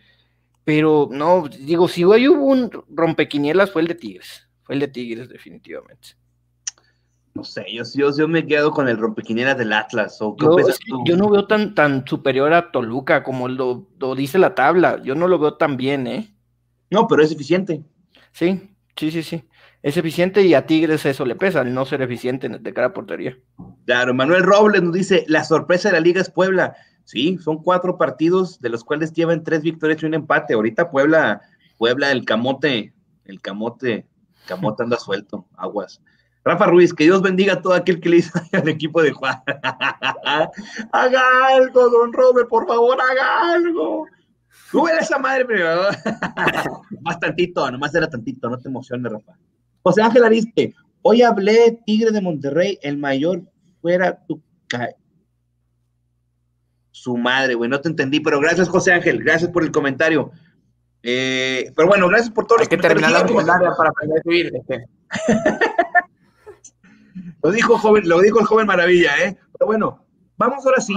[0.65, 4.89] pero no, digo, si hoy hubo un rompequinielas fue el de Tigres, fue el de
[4.89, 6.10] Tigres definitivamente.
[7.34, 10.22] No sé, yo, yo, yo me quedo con el rompequinielas del Atlas.
[10.22, 10.58] ¿o yo,
[11.06, 15.02] yo, no veo tan, tan superior a Toluca como lo, lo, dice la tabla.
[15.04, 16.36] Yo no lo veo tan bien, ¿eh?
[16.89, 17.82] No, pero es eficiente.
[18.34, 19.44] Sí, sí, sí, sí.
[19.82, 22.94] Es eficiente y a Tigres eso le pesa, el no ser eficiente de cara a
[22.94, 23.38] portería.
[23.86, 26.76] Claro, Manuel Robles nos dice, la sorpresa de la liga es Puebla.
[27.06, 30.54] Sí, son cuatro partidos de los cuales llevan tres victorias y un empate.
[30.54, 31.42] Ahorita Puebla,
[31.78, 34.06] Puebla, el camote, el camote,
[34.46, 36.02] camote anda suelto, aguas.
[36.44, 39.42] Rafa Ruiz, que Dios bendiga a todo aquel que le hizo al equipo de Juan.
[40.92, 41.22] haga
[41.54, 44.06] algo, don Robert, por favor, haga algo.
[44.70, 45.84] Sube esa madre primero.
[47.02, 49.38] más tantito, nomás era tantito, no te emociones, Rafa.
[49.82, 53.44] José Ángel Ariste, hoy hablé Tigre de Monterrey, el mayor
[53.82, 54.42] fuera tu
[56.92, 60.32] su madre, güey, no te entendí, pero gracias, José Ángel, gracias por el comentario.
[61.02, 62.60] Eh, pero bueno, gracias por todo.
[62.60, 64.52] Hay que terminar la secundaria para aprender a subir.
[64.54, 64.86] Este.
[67.42, 69.38] Lo dijo, joven, lo dijo el joven maravilla, ¿eh?
[69.58, 70.06] Pero bueno,
[70.38, 70.94] vamos ahora sí.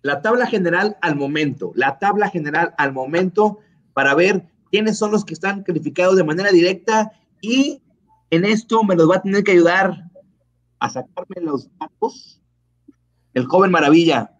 [0.00, 3.58] La tabla general al momento, la tabla general al momento
[3.94, 7.82] para ver quiénes son los que están calificados de manera directa y
[8.30, 10.04] en esto me los va a tener que ayudar
[10.78, 12.40] a sacarme los datos
[13.36, 14.32] el joven maravilla.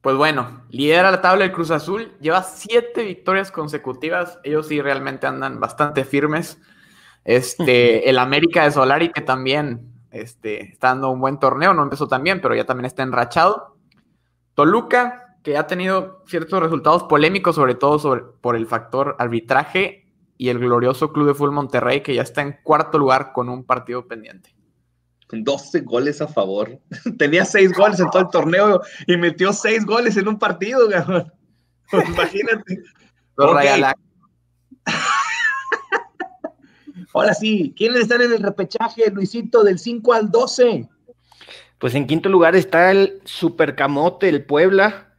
[0.00, 5.28] Pues bueno, lidera la tabla el Cruz Azul, lleva siete victorias consecutivas, ellos sí realmente
[5.28, 6.58] andan bastante firmes.
[7.24, 12.08] Este, el América de Solari, que también este, está dando un buen torneo, no empezó
[12.08, 13.76] tan bien, pero ya también está enrachado.
[14.54, 20.02] Toluca, que ha tenido ciertos resultados polémicos, sobre todo sobre, por el factor arbitraje,
[20.38, 23.64] y el glorioso Club de Fútbol Monterrey, que ya está en cuarto lugar con un
[23.64, 24.52] partido pendiente.
[25.30, 26.78] 12 goles a favor.
[27.18, 30.88] Tenía 6 goles en todo el torneo y metió 6 goles en un partido,
[31.92, 32.78] Imagínate.
[33.36, 33.82] Okay.
[37.14, 40.88] Ahora sí, ¿quiénes están en el repechaje, Luisito, del 5 al 12?
[41.78, 45.11] Pues en quinto lugar está el Supercamote, el Puebla,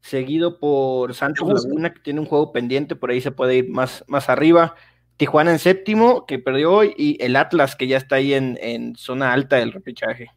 [0.00, 4.04] seguido por Santos Laguna, que tiene un juego pendiente, por ahí se puede ir más,
[4.06, 4.74] más arriba.
[5.16, 8.96] Tijuana en séptimo, que perdió hoy, y el Atlas, que ya está ahí en, en
[8.96, 10.30] zona alta del repechaje.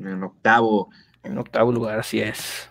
[0.00, 0.90] En octavo.
[1.22, 2.68] En octavo lugar, así es.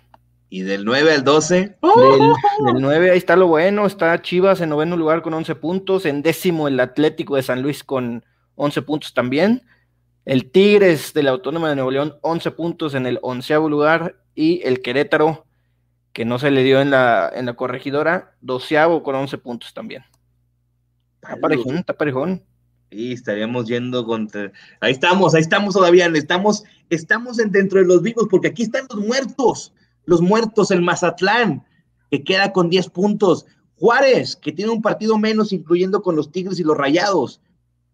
[0.50, 1.56] Y del 9 al 12.
[1.56, 3.86] Del, 9, ahí está lo bueno.
[3.86, 6.06] Está Chivas en noveno lugar con 11 puntos.
[6.06, 9.64] En décimo, el Atlético de San Luis con 11 puntos también.
[10.26, 14.21] El Tigres de la Autónoma de Nuevo León, 11 puntos en el onceavo lugar.
[14.36, 15.46] Y el Querétaro,
[16.14, 20.04] que no se le dio en la, en la corregidora, doceavo con 11 puntos también.
[21.22, 22.44] Está parejón, está parejón.
[22.90, 24.52] Y estaríamos yendo contra.
[24.80, 26.08] Ahí estamos, ahí estamos todavía.
[26.08, 29.74] Estamos, estamos dentro de los vivos, porque aquí están los muertos
[30.06, 31.66] los muertos, el Mazatlán,
[32.10, 33.46] que queda con 10 puntos.
[33.78, 37.42] Juárez, que tiene un partido menos, incluyendo con los Tigres y los Rayados,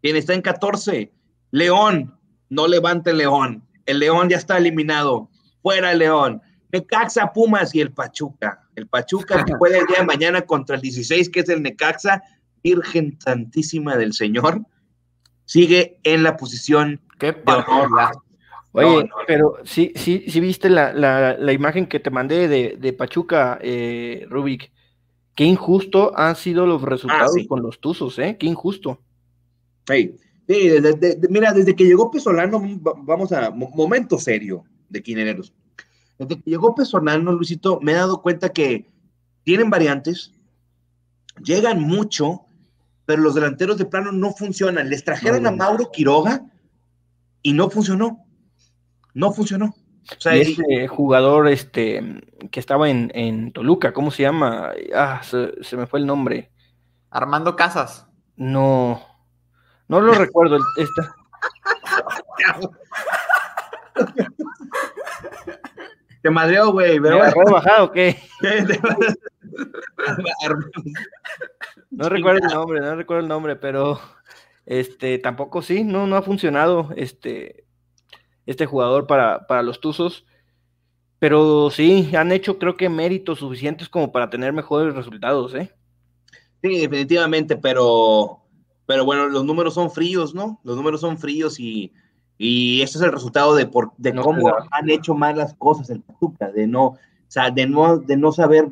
[0.02, 1.12] quien está en 14.
[1.52, 2.18] León,
[2.50, 3.64] no levante León.
[3.86, 5.30] El León ya está eliminado.
[5.68, 6.42] Fuera León.
[6.72, 8.62] Necaxa, Pumas y el Pachuca.
[8.74, 12.24] El Pachuca que juega el día de mañana contra el 16, que es el Necaxa,
[12.64, 14.62] Virgen Santísima del Señor.
[15.44, 17.90] sigue en la posición Qué de honor.
[18.72, 19.16] Oye, No, no.
[19.28, 23.60] pero sí, sí, sí viste la, la- la imagen que te mandé de, de Pachuca,
[23.62, 24.72] eh, Rubik.
[25.36, 27.46] Qué injusto han sido los resultados sí.
[27.46, 28.38] con los Tuzos, ¿eh?
[28.40, 29.02] Qué injusto.
[29.86, 30.16] Sí,
[30.48, 34.64] sí, desde- de- de- mira, desde que llegó Pesolano, va- vamos a mo- momento serio
[34.90, 35.54] de quinereros.
[36.18, 38.90] Desde que llegó Pesolano, Luisito, me he dado cuenta que
[39.44, 40.34] tienen variantes,
[41.44, 42.42] llegan mucho,
[43.06, 44.90] pero los delanteros de plano no funcionan.
[44.90, 45.58] Les trajeron No, a no.
[45.58, 46.46] Mauro Quiroga
[47.42, 48.26] y no funcionó.
[49.14, 49.76] No funcionó.
[50.18, 52.22] O sea, Y y- ese jugador este,
[52.52, 54.72] que estaba en, en Toluca, ¿cómo se llama?
[54.96, 56.52] Ah, se, se me fue el nombre.
[57.10, 58.08] Armando Casas.
[58.36, 59.02] No,
[59.88, 60.56] no lo recuerdo.
[60.58, 61.16] el- esta-
[66.22, 67.00] te madreó, güey.
[67.00, 68.18] ¿Me agarró bajado o qué?
[71.90, 74.00] No recuerdo el nombre, no recuerdo el nombre, pero
[74.66, 77.66] este tampoco sí, no, no ha funcionado este,
[78.46, 80.26] este jugador para, para los Tuzos.
[81.20, 85.74] Pero sí, han hecho creo que méritos suficientes como para tener mejores resultados, ¿eh?
[86.62, 88.44] Sí, definitivamente, pero,
[88.86, 90.60] pero bueno, los números son fríos, ¿no?
[90.64, 91.94] Los números son fríos y,
[92.38, 95.90] y ese es el resultado de, por, de No cómo han hecho mal las cosas
[95.90, 96.98] el Pachuca, de no, o
[97.28, 98.70] sea, de no, de no saber,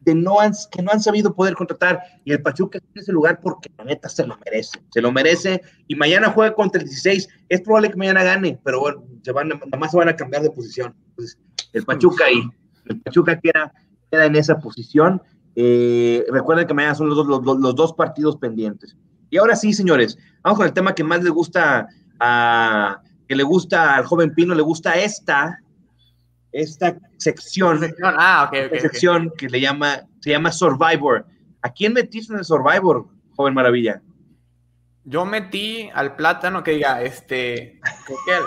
[0.00, 3.40] de no han, que no han sabido poder contratar y el Pachuca en ese lugar
[3.40, 7.28] porque la neta se lo merece, se lo merece y mañana juega contra el 16,
[7.48, 10.42] es probable que mañana gane, pero bueno, se van, nada más se van a cambiar
[10.42, 10.94] de posición.
[11.10, 11.38] Entonces,
[11.72, 12.42] el Pachuca ahí,
[12.86, 13.72] el Pachuca queda,
[14.10, 15.22] queda en esa posición.
[15.54, 18.96] Eh, recuerden que mañana son los, dos- los, los- los dos partidos pendientes.
[19.30, 21.86] Y ahora sí, señores, vamos con el tema que más le gusta
[22.20, 25.58] a que le gusta al joven Pino, le gusta esta,
[26.52, 28.72] esta sección, Ah, ok, ok.
[28.72, 31.26] esta sección que le llama, se llama Survivor.
[31.62, 33.06] ¿A quién metiste en el Survivor,
[33.36, 34.00] joven maravilla?
[35.04, 37.80] Yo metí al plátano que diga, este.
[38.06, 38.42] creo que al-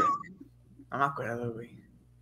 [0.92, 1.82] No me acuerdo, güey.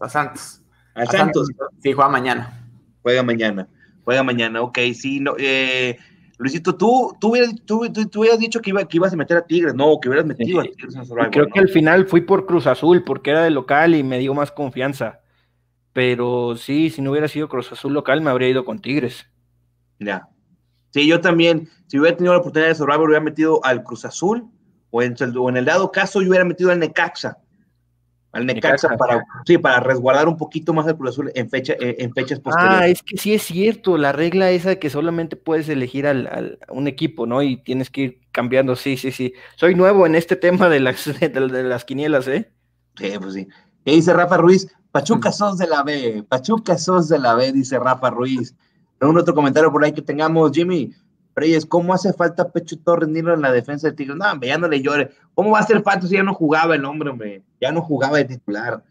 [0.00, 0.62] A Santos.
[0.94, 1.48] A Santos.
[1.82, 2.66] Sí, juega mañana.
[3.02, 3.68] Juega mañana.
[4.04, 5.96] Juega mañana, ok, sí, no, eh,
[6.42, 9.36] Luisito, tú, tú, hubieras, tú, tú- tú hubieras dicho que, iba, que ibas a meter
[9.38, 10.64] a Tigres, no, que hubieras metido a.
[10.64, 11.30] Tigres en Survivor.
[11.30, 11.52] creo ¿no?
[11.52, 14.50] que al final fui por Cruz Azul porque era de local y me dio más
[14.52, 15.20] confianza.
[15.92, 19.26] Pero sí, si no hubiera sido Cruz Azul local, me habría ido con Tigres.
[19.98, 20.28] Ya.
[20.90, 24.44] Sí, yo también, si hubiera tenido la oportunidad de Survivor, hubiera metido al Cruz Azul,
[24.90, 27.38] o en, el- o en el dado caso, yo hubiera metido al Necaxa.
[28.32, 28.96] Al Necaxa, Necaxa.
[28.96, 32.40] para, sí, para resguardar un poquito más al Cruz Azul en, fecha, en, en fechas
[32.44, 32.86] Ah, posteriores.
[32.86, 36.58] es que sí es cierto, la regla esa de que solamente puedes elegir al, al-
[36.66, 37.42] a un equipo, ¿no?
[37.42, 39.32] Y tienes que ir cambiando, sí, sí, sí.
[39.56, 42.52] Soy nuevo en este tema de las, de, de las quinielas, ¿eh?
[42.96, 43.48] Sí, pues sí.
[43.84, 44.68] ¿Qué dice Rafa Ruiz?
[44.90, 48.54] Pachuca sos de la B, Pachuca sos de la B, dice Rafa Ruiz.
[49.00, 50.92] ¿Algún otro comentario por ahí que tengamos, Jimmy?
[51.34, 54.16] Reyes, ¿cómo hace falta Pecho Torres Nilo en la defensa de Tigres?
[54.16, 55.10] No, hombre, ya no le llore.
[55.34, 57.42] ¿Cómo va a hacer falta si ya no jugaba el hombre, hombre?
[57.60, 58.82] Ya no jugaba de titular.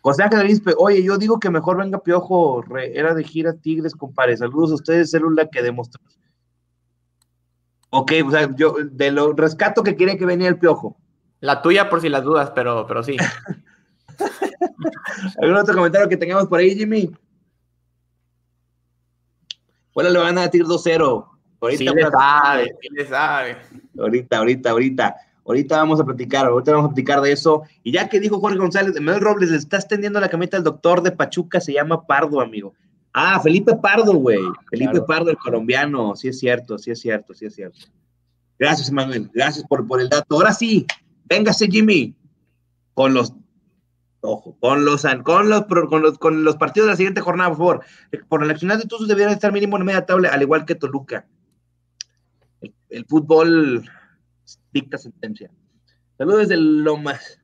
[0.00, 3.94] José Ángel Arispe, oye, yo digo que mejor venga Piojo, re- era de gira Tigres,
[3.94, 4.36] compadre.
[4.36, 6.00] Saludos a ustedes, célula que demostró.
[7.90, 10.96] Ok, o sea, yo de lo rescato que quería que venía el Piojo.
[11.40, 13.16] La tuya por si las dudas, pero, pero sí.
[15.40, 17.10] ¿Algún otro comentario que tengamos por ahí, Jimmy?
[19.94, 21.28] Bueno, le van a decir 2-0.
[21.64, 23.56] Ahorita, Sí le sabe, sí le sabe.
[23.98, 25.16] ahorita, ahorita, ahorita.
[25.46, 27.62] Ahorita vamos a platicar, ahorita vamos a platicar de eso.
[27.82, 31.02] Y ya que dijo Jorge González, Mel Robles, le está extendiendo la camita al doctor
[31.02, 32.72] de Pachuca, se llama Pardo, amigo.
[33.12, 34.40] Ah, Felipe Pardo, güey.
[34.70, 35.06] Felipe Claro.
[35.06, 36.16] Pardo, el colombiano.
[36.16, 37.78] Sí es cierto, sí es cierto, sí es cierto.
[38.58, 39.30] Gracias, Manuel.
[39.34, 40.34] Gracias por, por el dato.
[40.34, 40.86] Ahora sí,
[41.26, 42.14] véngase, Jimmy.
[42.94, 43.34] Con los
[44.26, 47.58] Ojo, con los, con los, con los, con los partidos de la siguiente jornada, por
[47.58, 47.80] favor.
[48.28, 51.26] Por el accionar de Tuzos debieran estar mínimo en media tabla, al igual que Toluca.
[52.94, 53.84] El, fútbol
[54.72, 55.50] dicta sentencia.
[56.18, 57.40] Saludos desde Lomas.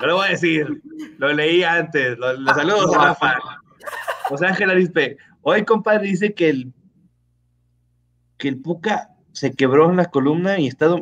[0.00, 0.82] No lo voy a decir,
[1.18, 2.18] lo leí antes.
[2.18, 3.38] Los lo saludos a Rafa.
[4.28, 5.16] José Ángel Arispe.
[5.42, 6.72] Hoy, compadre, dice que el
[8.38, 10.94] que el Puca se quebró en la columna y está.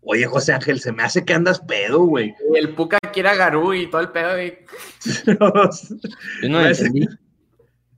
[0.00, 2.34] Oye, José Ángel, se me hace que andas pedo, güey.
[2.52, 4.42] Y el Puca quiere a Garú y todo el pedo.
[4.42, 4.58] y-
[5.26, 5.50] Yo no
[6.48, 7.06] No entendí.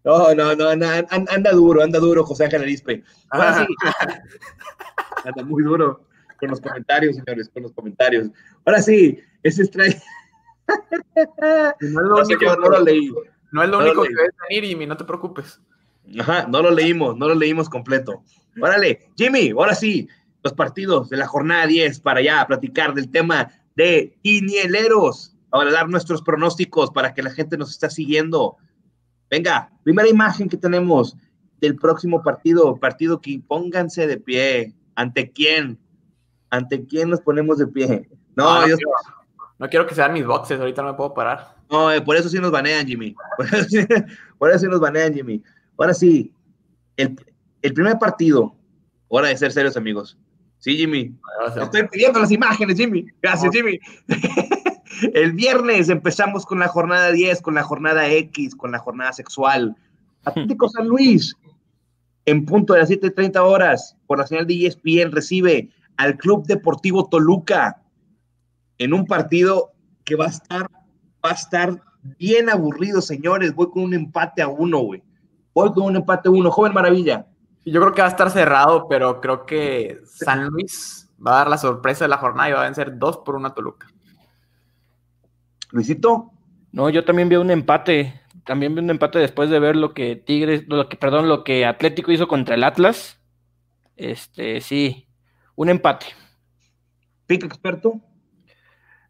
[0.05, 3.03] No, no, no, anda, duro, anda duro, José Ángel Arispe.
[3.31, 3.75] Ahora sí.
[5.25, 6.07] Anda muy duro
[6.39, 8.29] con los comentarios, señores, con los comentarios.
[8.65, 10.01] Ahora sí, ese strike.
[10.69, 13.13] No es lo No, único, yo no lo leí.
[13.53, 14.09] no es lo no lo único leí.
[14.15, 15.61] que debes venir, Jimmy, no te preocupes.
[16.19, 18.23] Ajá, no lo leímos, no lo leímos completo.
[18.61, 20.09] Órale, Jimmy, ahora sí,
[20.43, 25.37] los partidos de la jornada 10 para ya platicar del tema de quinieleros.
[25.51, 28.57] Ahora dar nuestros pronósticos para que la gente nos está siguiendo.
[29.31, 31.17] Venga, primera imagen que tenemos.
[31.61, 34.75] del próximo partido, partido que pónganse de pie.
[34.95, 35.79] ¿Ante quién?
[36.49, 38.09] ¿Ante quién nos ponemos de pie?
[38.35, 38.77] No, yo...
[38.77, 38.93] quiero,
[39.59, 41.55] no quiero que sean mis boxes, ahorita no me puedo parar.
[41.71, 43.15] No, eh, por eso sí nos banean, Jimmy.
[44.39, 45.43] Por eso sí, nos banean, Jimmy.
[45.79, 46.33] Ahora sí,
[46.97, 47.15] el,
[47.63, 48.57] el primer partido,
[49.09, 50.19] hora de ser serios, amigos.
[50.59, 51.15] Sí, Jimmy.
[51.57, 53.07] Estoy pidiendo las imágenes, Jimmy.
[53.23, 53.79] Gracias, Jimmy.
[55.15, 59.77] El viernes empezamos con la jornada 10, con la jornada X, con la jornada sexual.
[60.25, 61.35] Atlético San Luis,
[62.27, 67.09] en punto de las 7:30 horas, por la señal de ESPN, recibe al Club Deportivo
[67.09, 67.83] Toluca
[68.79, 69.73] en un partido
[70.05, 70.71] que va a estar,
[71.25, 71.83] va a estar
[72.19, 73.55] bien aburrido, señores.
[73.55, 75.03] Voy con un empate a uno, güey.
[75.55, 76.51] Voy con un empate a uno.
[76.51, 77.27] Joven Maravilla.
[77.65, 81.49] Yo creo que va a estar cerrado, pero creo que San Luis va a dar
[81.49, 83.87] la sorpresa de la jornada y va a vencer 2 por 1 a Toluca.
[85.73, 86.33] Luisito.
[86.73, 88.21] No, yo también veo un empate.
[88.45, 91.67] También veo un empate después de ver lo que Tigres, lo que, perdón, lo que
[91.67, 93.21] Atlético hizo contra el Atlas.
[93.97, 95.07] Este, sí,
[95.57, 96.07] un empate.
[97.27, 98.01] ¿Pica experto?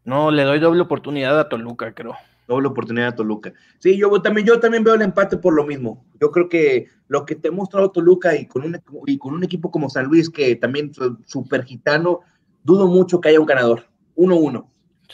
[0.03, 2.15] No, le doy doble oportunidad a Toluca, creo
[2.51, 3.53] doble oportunidad a Toluca.
[3.79, 6.05] Sí, yo también, yo también veo el empate por lo mismo.
[6.19, 9.43] Yo creo que lo que te ha mostrado Toluca y con un, y con un
[9.43, 12.19] equipo como San Luis, que también es súper gitano,
[12.63, 13.87] dudo mucho que haya un ganador.
[14.15, 14.69] 1-1.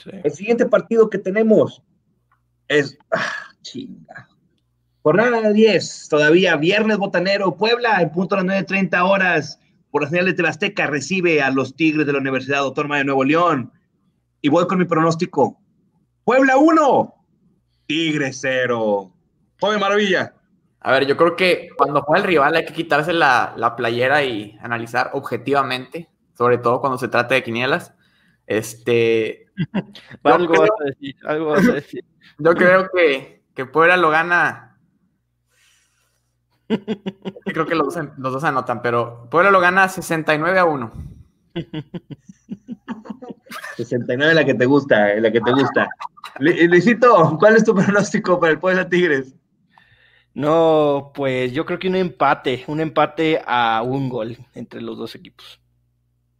[0.05, 1.83] El siguiente partido que tenemos
[2.67, 2.97] es.
[3.12, 4.29] Ah, chinga.
[5.01, 10.25] Jornada 10, todavía viernes botanero, Puebla, en punto a las 9.30 horas, por la señal
[10.25, 13.71] de Telasteca, recibe a los Tigres de la Universidad Autónoma de Nuevo León.
[14.41, 15.62] Y voy con mi pronóstico.
[16.25, 17.15] Puebla 1,
[17.88, 19.13] Tigre cero.
[19.62, 20.33] Joven Maravilla.
[20.81, 24.57] A ver, yo creo que cuando juega el rival hay que quitarse la, playera y
[24.62, 27.93] analizar objetivamente, sobre todo cuando se trata de quinielas.
[28.47, 29.47] Este.
[30.23, 32.03] algo vas a decir, algo vas a decir.
[32.39, 34.79] Yo creo que, que Puebla lo gana.
[37.45, 40.91] creo que los, los dos anotan, pero Puebla lo gana 69 a 1.
[43.77, 45.88] 69 la que te gusta, la que te gusta.
[46.39, 49.33] Luisito, ¿cuál es tu pronóstico para el Puebla Tigres?
[50.33, 55.15] No, pues yo creo que un empate, un empate a un gol entre los dos
[55.15, 55.60] equipos.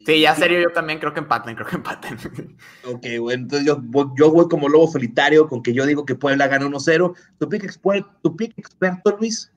[0.06, 2.18] Sí, ya serio, yo también creo que empaten, creo que empaten.
[2.86, 3.82] Ok, bueno, entonces yo,
[4.18, 7.16] yo voy como lobo solitario con que yo digo que Puebla gana 1-0.
[7.38, 7.80] ¿Tu pick,
[8.22, 9.52] ¿Tu pick experto, Luis?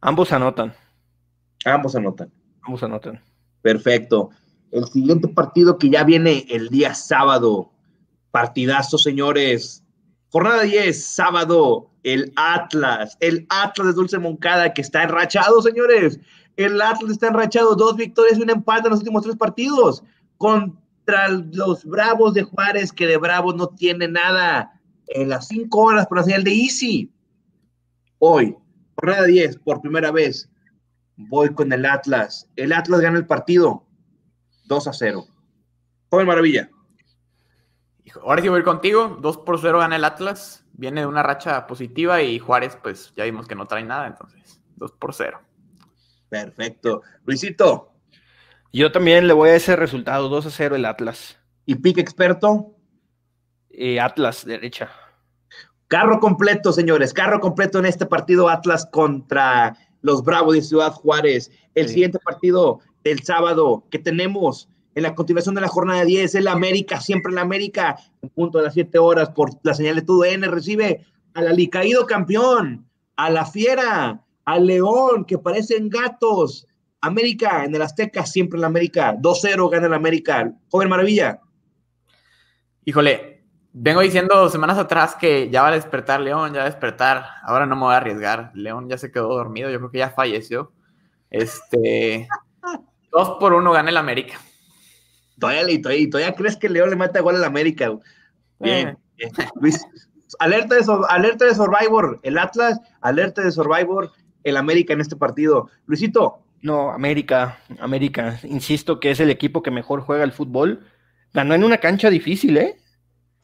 [0.00, 0.72] Ambos anotan.
[1.64, 2.30] Ambos anotan.
[2.62, 3.20] Ambos anotan.
[3.62, 4.30] Perfecto.
[4.70, 7.72] El siguiente partido que ya viene el día sábado.
[8.30, 9.84] Partidazo, señores.
[10.30, 13.16] Jornada 10, sábado, el Atlas.
[13.20, 16.20] El Atlas de Dulce Moncada que está enrachado, señores.
[16.58, 17.76] El Atlas está enrachado.
[17.76, 20.02] Dos victorias y un empate en los últimos tres partidos.
[20.38, 24.72] Contra los Bravos de Juárez, que de Bravos no tiene nada.
[25.06, 27.12] En las cinco horas por la señal de Easy.
[28.18, 28.56] Hoy,
[28.96, 30.50] jornada 10, por primera vez,
[31.16, 32.50] voy con el Atlas.
[32.56, 33.86] El Atlas gana el partido
[34.64, 35.26] 2 a 0.
[36.10, 36.68] Joven Maravilla.
[38.22, 39.16] Ahora sí voy ir contigo.
[39.20, 40.64] 2 por 0 gana el Atlas.
[40.72, 44.60] Viene de una racha positiva y Juárez, pues ya vimos que no trae nada, entonces
[44.74, 45.38] 2 por 0.
[46.28, 47.02] Perfecto.
[47.24, 47.92] Luisito.
[48.72, 51.38] Yo también le voy a ese resultado, 2 a 0 el Atlas.
[51.64, 52.74] ¿Y pick experto?
[53.70, 54.90] Eh, Atlas, derecha.
[55.86, 61.50] Carro completo, señores, carro completo en este partido Atlas contra los Bravos de Ciudad Juárez.
[61.74, 66.48] El siguiente partido del sábado que tenemos en la continuación de la jornada 10, el
[66.48, 70.42] América, siempre el América, en punto de las 7 horas por la señal de TUDN,
[70.50, 72.86] recibe al alicaído campeón,
[73.16, 76.66] a la fiera, al león, que parecen gatos.
[77.02, 80.50] América en el Azteca, siempre en la América, 2-0 gana el América.
[80.70, 81.40] Joven Maravilla.
[82.86, 87.26] Híjole, vengo diciendo semanas atrás que ya va a despertar León, ya va a despertar.
[87.42, 88.50] Ahora no me voy a arriesgar.
[88.54, 90.72] León ya se quedó dormido, yo creo que ya falleció.
[91.28, 92.26] Este,
[93.12, 94.40] Dos por uno gana el América.
[95.38, 97.92] Todavía, todavía, crees que León le mata gol al América.
[98.58, 99.28] Bien, eh.
[99.60, 99.78] Luis,
[100.38, 104.10] alerta de, alerta de Survivor, el Atlas, alerta de Survivor,
[104.48, 105.70] el América en este partido.
[105.86, 106.42] Luisito.
[106.60, 108.40] No, América, América.
[108.42, 110.86] Insisto que es el equipo que mejor juega el fútbol.
[111.32, 112.76] Ganó en una cancha difícil, ¿eh?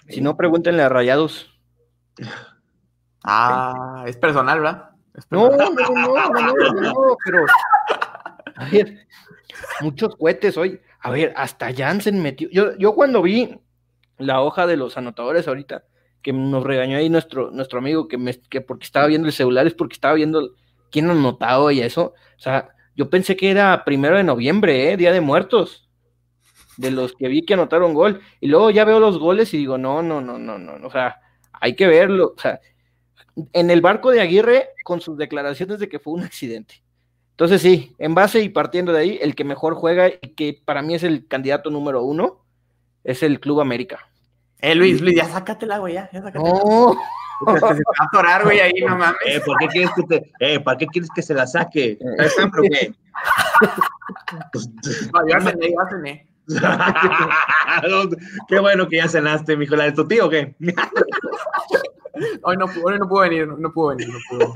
[0.09, 1.51] Si no, pregúntenle a Rayados.
[3.23, 4.91] Ah, es personal, ¿verdad?
[5.31, 7.45] No, no, no, no, no, pero.
[8.57, 9.07] A ver,
[9.81, 10.81] muchos cohetes hoy.
[11.01, 12.49] A ver, hasta Jansen metió.
[12.51, 13.61] Yo, yo cuando vi
[14.19, 15.85] la hoja de los anotadores ahorita,
[16.23, 19.67] que nos regañó ahí nuestro, nuestro amigo, que, me, que porque estaba viendo el celular
[19.67, 20.55] es porque estaba viendo
[20.95, 22.15] quién anotado y eso.
[22.37, 24.97] O sea, yo pensé que era primero de noviembre, ¿eh?
[24.97, 25.91] Día de Muertos.
[26.77, 28.21] De los que vi que anotaron gol.
[28.41, 30.87] Y luego ya veo los goles y digo, no, no, no, no, no.
[30.87, 31.17] O sea,
[31.53, 32.35] hay que verlo.
[32.37, 32.61] O sea,
[33.53, 36.85] en el barco de Aguirre, con sus declaraciones de que fue un accidente
[37.31, 40.83] Entonces sí, en base y partiendo de ahí, el que mejor juega y que para
[40.83, 42.45] mí es el candidato número uno
[43.03, 44.09] es el Club América.
[44.61, 46.49] Eh, Luis, Luis, ya sácatela, güey, ya, ya sácatela.
[46.49, 46.97] No,
[47.47, 49.17] Se te va a atorar, güey, ahí, no mames.
[49.27, 51.99] Eh, ¿por qué quieres que te, eh, ¿para qué quieres que se la saque?
[52.17, 52.95] ¿Traes hambre o qué?
[54.53, 54.69] Pues,
[55.13, 56.27] No, ya cené, ya cené.
[58.49, 59.77] qué bueno que ya cenaste, mijo.
[59.77, 60.55] ¿La de tu tío o qué?
[62.43, 64.53] Hoy no, hoy no puedo venir, no, no puedo venir, no puedo.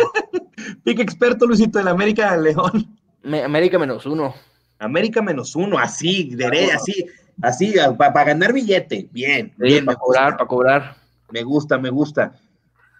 [0.84, 2.96] Pique experto, Luisito, del América León.
[3.22, 4.34] me- América menos uno.
[4.78, 7.04] América menos uno, así, derecha, así,
[7.42, 9.08] así, para ganar billete.
[9.10, 10.96] Bien, bien, para cobrar, para cobrar.
[11.32, 12.32] me gusta, me gusta.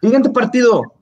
[0.00, 0.94] Siguiente partido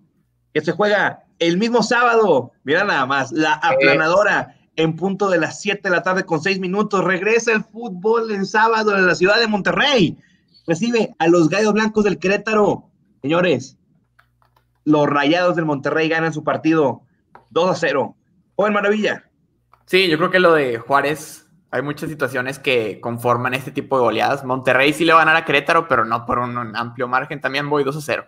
[0.54, 2.52] que se juega el mismo sábado.
[2.64, 6.60] Mira nada más, la aplanadora en punto de las 7 de la tarde con 6
[6.60, 7.04] minutos.
[7.04, 10.18] Regresa el fútbol en sábado en la ciudad de Monterrey.
[10.66, 12.90] Recibe a los Gallos Blancos del Querétaro.
[13.22, 13.76] Señores,
[14.84, 17.02] los Rayados del Monterrey ganan su partido
[17.50, 18.16] 2 a 0.
[18.56, 19.24] Joven Maravilla.
[19.86, 24.04] Sí, yo creo que lo de Juárez, hay muchas situaciones que conforman este tipo de
[24.04, 24.44] goleadas.
[24.44, 27.40] Monterrey sí le va a ganar a Querétaro, pero no por un, un amplio margen.
[27.40, 28.26] También voy 2 a 0.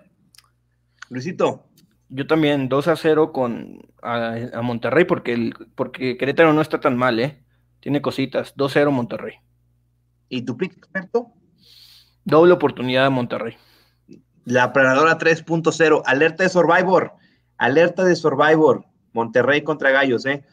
[1.09, 1.65] Luisito.
[2.09, 6.81] Yo también 2 a 0 con a, a Monterrey porque el, porque Querétaro no está
[6.81, 7.45] tan mal, ¿eh?
[7.81, 8.55] Tiene cositas.
[8.57, 9.35] 2 0 Monterrey.
[10.29, 11.33] ¿Y tu pick experto?
[12.25, 13.57] Doble oportunidad de Monterrey.
[14.45, 17.13] La planadora 3.0, alerta de Survivor,
[17.59, 20.45] alerta de Survivor, Monterrey contra Gallos, ¿eh?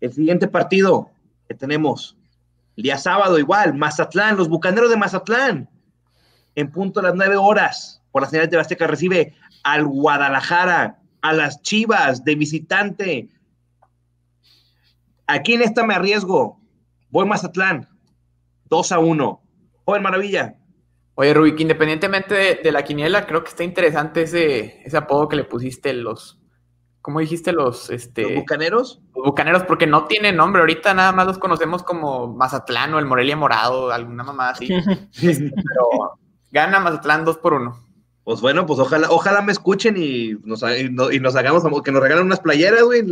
[0.00, 1.10] El siguiente partido
[1.48, 2.18] que tenemos,
[2.76, 5.70] el día sábado igual, Mazatlán, los Bucaneros de Mazatlán,
[6.54, 9.34] en punto a las 9 horas, por la señal de Azteca recibe
[9.64, 13.28] al Guadalajara, a las Chivas de visitante.
[15.26, 16.60] Aquí en esta me arriesgo,
[17.10, 17.88] voy Mazatlán,
[18.66, 19.42] 2 a 1.
[19.84, 20.54] Joven Maravilla.
[21.16, 25.34] Oye, Rubik, independientemente de, de la quiniela, creo que está interesante ese, ese apodo que
[25.34, 26.40] le pusiste los.
[27.02, 29.64] ¿Cómo dijiste los, este, Los Bucaneros, los bucaneros?
[29.64, 30.60] Porque no tiene nombre.
[30.60, 34.68] Ahorita nada más los conocemos como Mazatlán o el Morelia Morado, alguna mamá así.
[35.20, 36.18] Pero
[36.52, 37.83] gana Mazatlán 2 por 1.
[38.24, 41.92] Pues bueno, pues ojalá, ojalá me escuchen y nos, y no- y nos hagamos, que
[41.92, 43.02] nos regalen unas playeras, güey.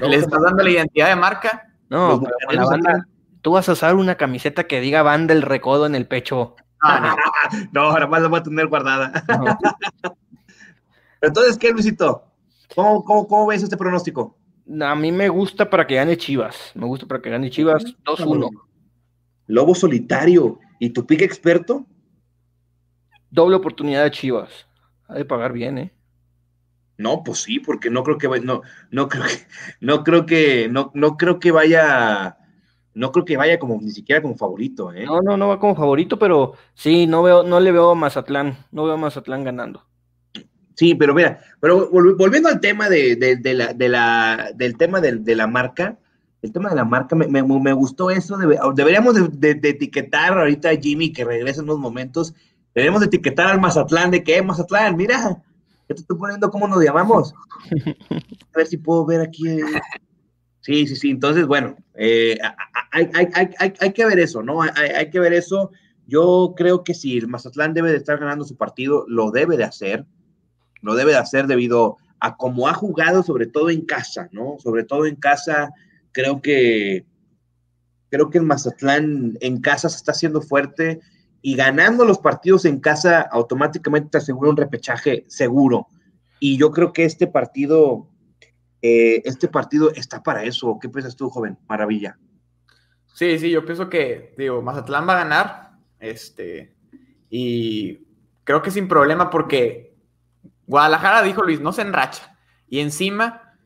[0.00, 1.74] ¿Les estás dando la identidad de marca?
[1.90, 3.06] No, la banda,
[3.42, 6.56] tú vas a usar una camiseta que diga banda el recodo en el pecho.
[6.82, 7.16] No, no.
[7.72, 9.24] No, ahora más la voy a tener guardada.
[9.28, 9.58] No.
[11.20, 12.24] Entonces, ¿qué, Luisito?
[12.74, 14.36] ¿Cómo, cómo, cómo ves este pronóstico?
[14.80, 16.72] A mí me gusta para que gane Chivas.
[16.74, 18.50] Me gusta para que gane Chivas 2-1.
[19.46, 20.58] Lobo solitario.
[20.78, 21.86] ¿Y tu pick experto?
[23.36, 24.66] Doble oportunidad de Chivas.
[25.08, 25.92] Ha de pagar bien, ¿eh?
[26.96, 29.36] No, pues sí, porque no creo que vaya- no, no creo que,
[29.80, 32.38] no creo que, no, no creo que vaya,
[32.94, 35.04] no creo que vaya como ni siquiera como favorito, ¿eh?
[35.04, 38.56] No, no, no va como favorito, pero sí, no veo, no le veo a Mazatlán.
[38.72, 39.84] No veo a Mazatlán ganando.
[40.74, 44.78] Sí, pero mira, pero vol- volviendo al tema de, de- de la, de la- del
[44.78, 45.98] tema de, la marca,
[46.40, 49.68] el tema de la marca, me, me- me gustó eso, debe- deberíamos de, de- de
[49.68, 52.34] etiquetar ahorita a Jimmy que regrese en unos momentos,
[52.76, 55.42] deberíamos de etiquetar al Mazatlán de que, "Eh, Mazatlán, mira,
[55.88, 57.32] ya te estoy poniendo cómo nos llamamos.
[58.54, 59.48] A ver si puedo ver aquí.
[59.48, 59.62] eh.
[60.60, 62.36] Sí, sí, sí, entonces, bueno, eh,
[62.92, 64.60] hay, hay- hay- hay- que ver eso, ¿no?
[64.62, 65.70] Hay que ver eso.
[66.06, 69.64] Yo creo que si el Mazatlán debe de estar ganando su partido, lo debe de
[69.64, 70.04] hacer
[70.82, 74.56] lo debe de hacer debido a cómo ha jugado, sobre todo en casa, ¿no?
[74.60, 75.72] Sobre todo en casa,
[76.12, 77.04] creo que
[78.10, 81.00] creo que el Mazatlán en casa se está haciendo fuerte
[81.46, 85.86] y ganando los partidos en casa automáticamente te asegura un repechaje seguro.
[86.40, 88.08] Y yo creo que este partido,
[88.82, 90.76] eh, este partido está para eso.
[90.82, 91.56] ¿Qué piensas tú, joven?
[91.68, 92.18] Maravilla.
[93.14, 95.70] Sí, sí, yo pienso que, digo, Mazatlán va a ganar.
[96.00, 96.74] Este.
[97.30, 98.00] Y
[98.42, 99.94] creo que sin problema porque
[100.66, 102.36] Guadalajara, dijo Luis, no se enracha.
[102.68, 103.56] Y encima,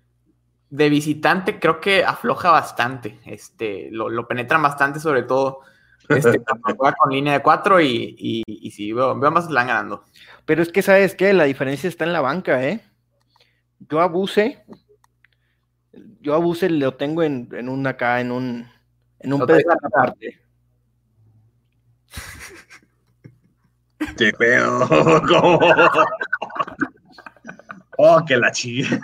[0.69, 3.21] de visitante, creo que afloja bastante.
[3.25, 5.61] Este, lo, lo penetran bastante, sobre todo.
[6.09, 9.69] Este, cuando juega con línea de cuatro y, y, y sí, veo, veo a Mazatlán
[9.69, 10.05] ganando.
[10.45, 11.33] Pero es que, ¿sabes qué?
[11.33, 12.81] La diferencia está en la banca, ¿eh?
[13.89, 14.65] Yo abuse.
[16.21, 18.69] Yo abuse lo tengo en, en un acá, en un,
[19.21, 19.55] en un acá.
[19.83, 20.41] aparte.
[24.17, 24.89] Qué feo.
[25.29, 25.59] ¿Cómo?
[27.99, 28.99] Oh, que la chica.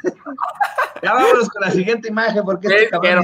[1.02, 3.22] Ya vámonos con la siguiente imagen, porque este ¿Qué cabrón- quiero?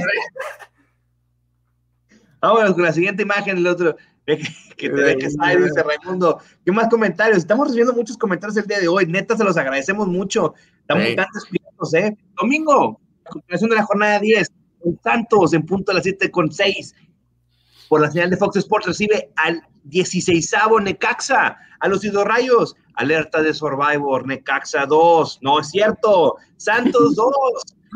[2.43, 3.95] Vámonos con la siguiente imagen, el otro.
[4.25, 4.37] Que,
[4.77, 6.39] que te dejes ahí, dice Raimundo.
[6.63, 7.39] ¿Qué más comentarios?
[7.39, 9.05] Estamos recibiendo muchos comentarios el día de hoy.
[9.05, 10.53] Neta, se los agradecemos mucho.
[10.79, 11.15] Estamos Sí.
[11.17, 12.17] tan despiertos, ¿eh?
[12.39, 14.49] Domingo, a continuación de la jornada 10,
[14.85, 16.95] en Santos, en punto a las 7 con 6.
[17.89, 22.77] Por la señal de Fox Sports recibe al 16avo Necaxa, a los Rayos.
[22.95, 25.39] Alerta de Survivor, Necaxa 2.
[25.41, 26.37] No es cierto.
[26.55, 27.33] Santos 2.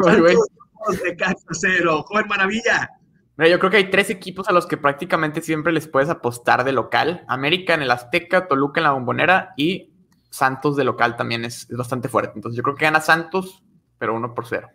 [0.07, 0.35] Ay, güey.
[0.35, 2.03] Santos Necaxa cero.
[2.05, 2.89] Joven Maravilla.
[3.37, 6.63] Mira, yo creo que hay tres equipos a los que prácticamente siempre les puedes apostar
[6.63, 7.23] de local.
[7.27, 9.93] América en el Azteca, Toluca en la Bombonera y
[10.29, 12.33] Santos de local también es, es bastante fuerte.
[12.35, 13.63] Entonces yo creo que gana Santos,
[13.97, 14.69] pero uno por cero.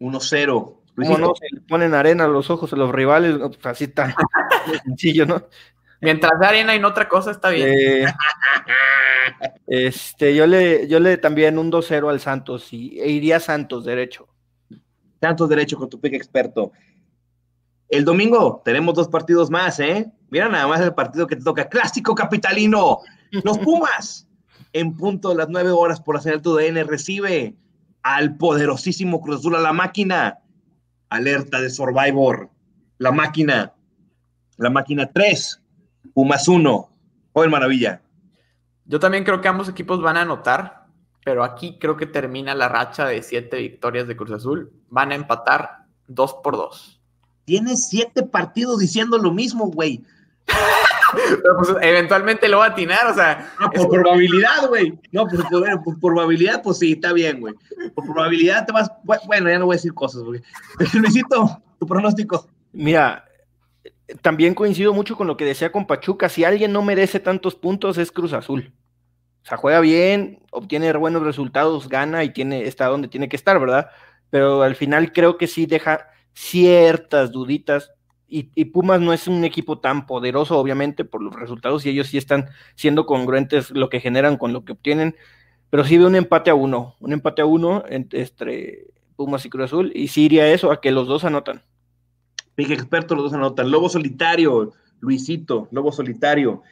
[0.00, 0.80] 1-0.
[0.96, 1.34] ¿Cómo no?
[1.34, 4.14] Se le ponen arena a los ojos a los rivales, pues así tan
[4.84, 5.46] sencillo, ¿no?
[6.00, 7.68] Mientras de arena y no otra cosa, está bien.
[7.68, 8.06] Eh,
[9.66, 13.84] este, yo le, yo le también un 2-0 al Santos y e iría a Santos
[13.84, 14.28] derecho.
[15.20, 16.72] Santos derecho con tu pick experto.
[17.90, 20.10] El domingo tenemos dos partidos más, ¿eh?
[20.30, 21.68] Mira nada más el partido que te toca.
[21.68, 22.98] Clásico capitalino.
[23.32, 24.28] Los Pumas.
[24.72, 27.56] en punto de las nueve horas por la señal TUDN recibe
[28.02, 30.38] al poderosísimo Cruz Azul a la máquina.
[31.08, 32.48] Alerta de Survivor.
[32.98, 33.74] La máquina.
[34.56, 35.60] La máquina 3.
[36.14, 36.90] Pumas 1.
[37.32, 38.02] Joven Maravilla.
[38.84, 40.86] Yo también creo que ambos equipos van a anotar,
[41.24, 44.72] pero aquí creo que termina la racha de siete victorias de Cruz Azul.
[44.88, 46.99] Van a empatar dos por dos.
[47.50, 50.04] Tienes siete partidos diciendo lo mismo, güey.
[50.46, 53.52] Pero pues, eventualmente lo va a atinar, o sea.
[53.58, 54.96] No, por probabilidad, güey.
[55.10, 57.54] No, por, por- por probabilidad, pues sí, está bien, güey.
[57.92, 58.88] Por probabilidad te vas.
[59.26, 60.40] Bueno, ya no voy a decir cosas, güey.
[60.94, 62.46] Luisito, tu pronóstico.
[62.72, 63.24] Mira,
[64.22, 66.28] también coincido mucho con lo que decía con Pachuca.
[66.28, 68.72] Si alguien no merece tantos puntos es Cruz Azul.
[69.42, 73.58] O sea, juega bien, obtiene buenos resultados, gana y tiene, está donde tiene que estar,
[73.58, 73.88] ¿verdad?
[74.30, 76.06] Pero al final creo que sí deja
[76.40, 77.92] ciertas duditas.
[78.32, 82.16] Y, Pumas no es un equipo tan poderoso, obviamente, por los resultados, y ellos sí
[82.16, 85.16] están siendo congruentes lo que generan con lo que obtienen.
[85.68, 88.86] Pero sí veo un empate a uno, un empate a uno entre
[89.16, 91.62] Pumas y Cruz Azul, y sí iría eso, a que los dos anotan.
[92.54, 93.70] Pique experto, los dos anotan.
[93.70, 96.62] Lobo solitario, Luisito, Lobo solitario.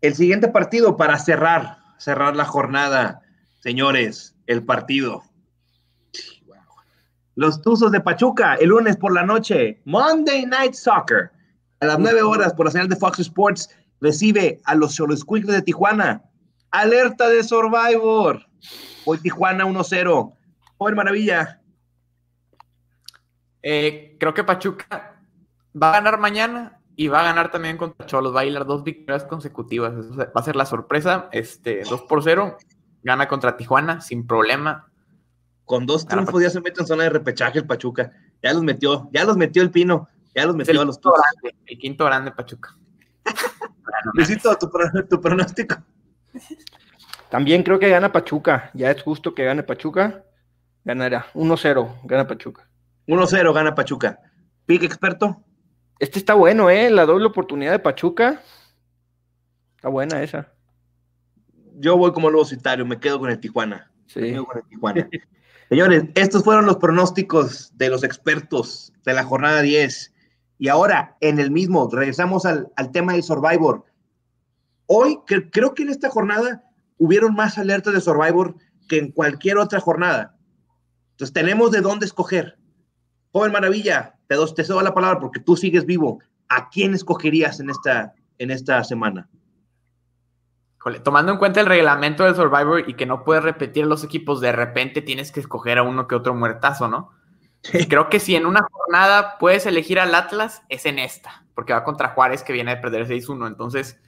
[0.00, 3.20] El siguiente partido para cerrar, cerrar la jornada,
[3.60, 5.22] señores, el partido.
[7.36, 11.30] Los Tuzos de Pachuca, el lunes por la noche, Monday Night Soccer.
[11.80, 13.70] A las 9 horas por la señal de Fox Sports,
[14.00, 16.22] recibe a los Xoloscuincles de Tijuana.
[16.70, 18.46] Alerta de Survivor.
[19.04, 20.34] Hoy Tijuana 1-0.
[20.78, 21.60] Joven Maravilla.
[23.62, 25.20] Eh, creo que Pachuca
[25.80, 28.34] va a ganar mañana y va a ganar también contra Cholos.
[28.34, 29.94] Va a dos victorias consecutivas.
[29.94, 31.28] Eso va a ser la sorpresa.
[31.32, 32.56] Este, 2 por 0.
[33.02, 34.90] Gana contra Tijuana sin problema.
[35.64, 38.12] Con dos triunfos ya se mete en zona de repechaje el Pachuca.
[38.42, 41.12] Ya los metió, ya los metió el Pino, ya los metió el, a los quinto
[41.12, 42.76] grande, el quinto grande Pachuca.
[44.14, 45.76] Luisito, tu, pro- tu pronóstico.
[47.30, 48.70] También creo que gana Pachuca.
[48.74, 50.24] Ya es justo que gane Pachuca.
[50.84, 52.68] Ganará 1-0, gana Pachuca.
[53.06, 54.18] 1-0 gana Pachuca.
[54.66, 55.42] Pick experto.
[55.98, 56.90] Este está bueno, ¿eh?
[56.90, 58.42] La doble oportunidad de Pachuca.
[59.76, 60.52] Está buena esa.
[61.76, 63.90] Yo voy como lobo solitario, me quedo con el Tijuana.
[64.06, 64.20] Me Sí.
[64.20, 65.08] quedo con el Tijuana.
[65.74, 70.14] Señores, estos fueron los pronósticos de los expertos de la jornada 10.
[70.56, 73.84] Y ahora, en el mismo, regresamos al, tema del Survivor.
[74.86, 76.62] Hoy, cre- creo que en esta jornada
[76.96, 78.54] hubieron más alertas de Survivor
[78.88, 80.36] que en cualquier otra jornada.
[81.10, 82.56] Entonces, tenemos de dónde escoger.
[83.32, 86.20] Joven Maravilla, te, te cedo la palabra porque tú sigues vivo.
[86.50, 89.28] ¿A quién escogerías en esta, en esta semana?
[91.02, 94.52] Tomando en cuenta el reglamento del Survivor y que no puedes repetir los equipos, de
[94.52, 97.10] repente tienes que escoger a uno que otro muertazo, ¿no?
[97.88, 101.84] Creo que si en una jornada puedes elegir al Atlas, es en esta, porque va
[101.84, 103.46] contra Juárez que viene de perder 6-1.
[103.46, 103.98] Entonces,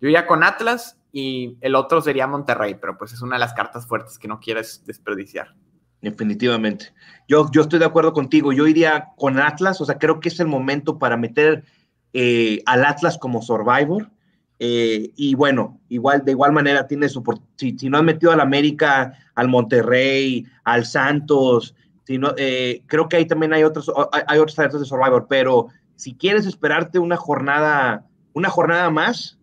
[0.00, 3.52] yo iría con Atlas y el otro sería Monterrey, pero pues es una de las
[3.52, 5.54] cartas fuertes que no quieres desperdiciar.
[6.00, 6.92] Definitivamente.
[7.28, 8.52] Yo, yo estoy de acuerdo contigo.
[8.52, 11.64] Yo iría con Atlas, o sea, creo que es el momento para meter
[12.12, 14.10] eh, al Atlas como Survivor.
[14.58, 17.22] Eh, y bueno, igual, de igual manera tiene su.
[17.22, 21.74] por- Si, si no han metido al América, al Monterrey, al Santos,
[22.04, 25.26] si no, eh, creo que ahí también hay otros, hay, hay otros talentos de Survivor,
[25.28, 29.38] pero si quieres esperarte una jornada, una jornada más,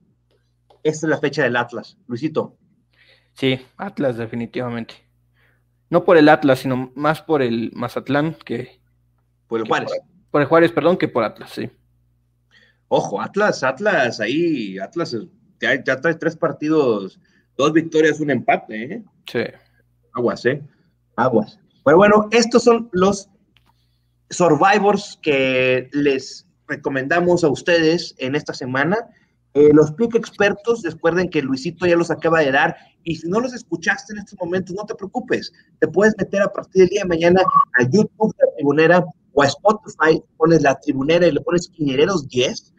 [0.84, 1.98] esta es la fecha del Atlas.
[2.08, 2.56] Luisito.
[3.34, 4.96] Sí, Atlas, definitivamente.
[5.90, 8.80] No por el Atlas, sino más por el Mazatlán que.
[9.48, 9.90] Por el que Juárez.
[9.90, 11.70] Por, por el Juárez, perdón, que por Atlas, sí.
[12.94, 15.16] Ojo, Atlas, Atlas, ahí, Atlas
[15.62, 17.22] ya, ya trae tres partidos,
[17.56, 19.04] dos victorias, un empate, ¿eh?
[19.28, 19.44] Sí.
[20.12, 20.62] Aguas, ¿eh?
[21.16, 21.58] Aguas.
[21.86, 23.30] Pero bueno, estos son los
[24.30, 28.98] Survivors que les recomendamos a ustedes en esta semana.
[29.54, 32.76] Eh, los pick expertos, recuerden que Luisito ya los acaba de dar
[33.06, 36.52] y si no los escuchaste en estos momentos, no te preocupes, te puedes meter a
[36.52, 37.42] partir del día de mañana
[37.80, 42.28] a YouTube de la Tribunera o a Spotify, pones la Tribunera y le pones Quiñereros
[42.28, 42.74] 10,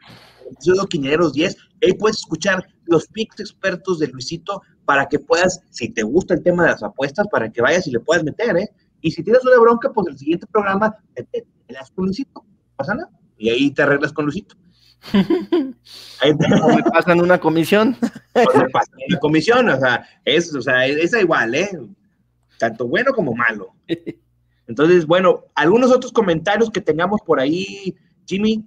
[0.46, 5.18] el episodio Quiñereros 10, y ahí puedes escuchar los picks expertos de Luisito para que
[5.18, 8.24] puedas, si te gusta el tema de las apuestas, para que vayas y le puedas
[8.24, 8.70] meter, ¿eh?
[9.00, 12.44] Y si tienes una bronca, pues el siguiente programa te, te, te das con Luisito,
[12.76, 13.10] pasa nada.
[13.36, 14.54] Y ahí te arreglas con Luisito.
[16.20, 16.46] Ahí te...
[16.62, 17.96] O me pasan una comisión.
[18.34, 21.70] O me pasan una comisión, o sea, es, o sea, es igual, ¿eh?
[22.58, 23.74] Tanto bueno como malo.
[24.72, 27.94] Entonces, bueno, algunos otros comentarios que tengamos por ahí,
[28.26, 28.64] Jimmy,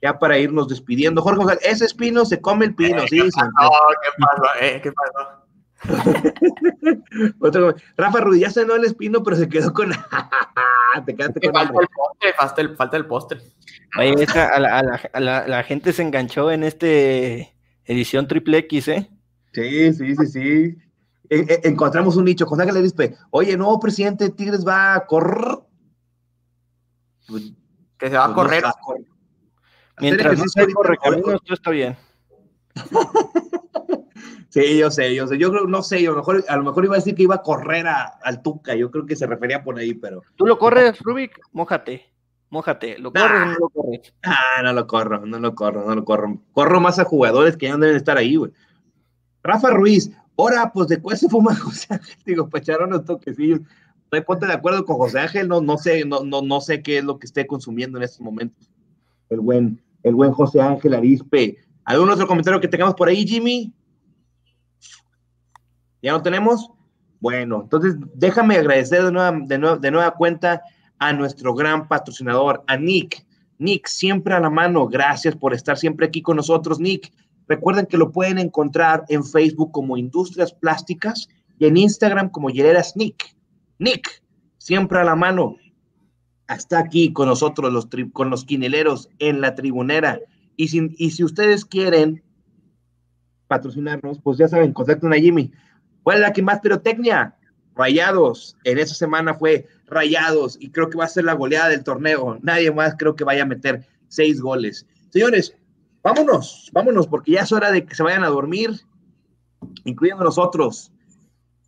[0.00, 1.20] ya para irnos despidiendo.
[1.20, 3.20] Jorge, ese espino se come el pino, Eh, sí.
[3.20, 3.70] ¿Qué pasó?
[4.02, 4.42] ¿Qué pasó?
[4.62, 5.44] Eh, ¿Qué pasó?
[7.40, 9.90] Otro, Rafa Rudy ya cenó el espino, pero se quedó con.
[11.06, 13.40] Te quedaste Que con falta el postre, falta el, falta el postre.
[13.98, 18.26] Oye, esa- a la, a la- a la- la gente se enganchó en este edición
[18.28, 19.10] triple X, ¿eh?
[19.52, 20.76] Sí, sí, sí, sí.
[21.28, 22.46] Encontramos un nicho.
[22.46, 25.58] José Ángel Arispe, oye, nuevo presidente de Tigres va a correr.
[27.26, 27.52] Pues,
[27.98, 28.62] Que se va a pues, correr.
[28.62, 29.02] no se va a correr.
[29.96, 31.96] Hacer Mientras no ahorita, correcaminos, todo está bien.
[34.50, 35.36] Sí, yo sé, yo sé.
[35.36, 37.24] Yo creo, no sé, yo a lo mejor, a lo mejor iba a decir que
[37.24, 38.76] iba a correr a- al Tuca.
[38.76, 40.22] Yo creo que se refería por ahí, pero.
[40.36, 41.40] ¿Tú lo corres, Rubik?
[41.50, 42.04] Mójate,
[42.50, 42.96] mójate.
[43.00, 44.14] ¿Lo corres o no lo corres?
[44.22, 46.38] Ah, no lo corro, no lo corro, no lo corro.
[46.52, 48.52] Corro más a jugadores que ya no deben estar ahí, güey.
[49.42, 53.60] Rafa Ruiz, ahora, pues de cuál se fuma José Ángel, digo, para echar unos toquecillos.
[54.12, 56.98] No ponte de acuerdo con José Ángel, no, no sé, no, no, no sé qué
[56.98, 58.70] es lo que esté consumiendo en estos momentos.
[59.28, 61.58] El buen, el buen José Ángel Arispe.
[61.84, 63.74] ¿Algún otro comentario que tengamos por ahí, Jimmy?
[66.00, 66.70] ¿Ya no tenemos?
[67.18, 70.62] Bueno, entonces déjame agradecer de nueva, de nueva, de nueva cuenta
[70.98, 73.26] a nuestro gran patrocinador, a Nick.
[73.58, 74.86] Nick, siempre a la mano.
[74.86, 77.12] Gracias por estar siempre aquí con nosotros, Nick.
[77.46, 81.28] Recuerden que lo pueden encontrar en Facebook como Industrias Plásticas
[81.58, 83.36] y en Instagram como Hieleras Nick.
[83.78, 84.22] Nick,
[84.58, 85.56] siempre a la mano.
[86.48, 90.20] Está aquí con nosotros, los con los quineleros en la tribunera.
[90.56, 92.22] Y si, y si ustedes quieren
[93.46, 95.52] patrocinarnos, pues ya saben, contacten a Jimmy.
[96.02, 97.36] ¿Cuál es la que más pirotecnia?
[97.74, 98.56] Rayados.
[98.64, 102.38] En esa semana fue Rayados y creo que va a ser la goleada del torneo.
[102.42, 104.86] Nadie más creo que vaya a meter seis goles.
[105.10, 105.56] Señores,
[106.04, 108.70] vámonos, vámonos, porque ya es hora de que se vayan a dormir,
[109.84, 110.92] incluyendo nosotros.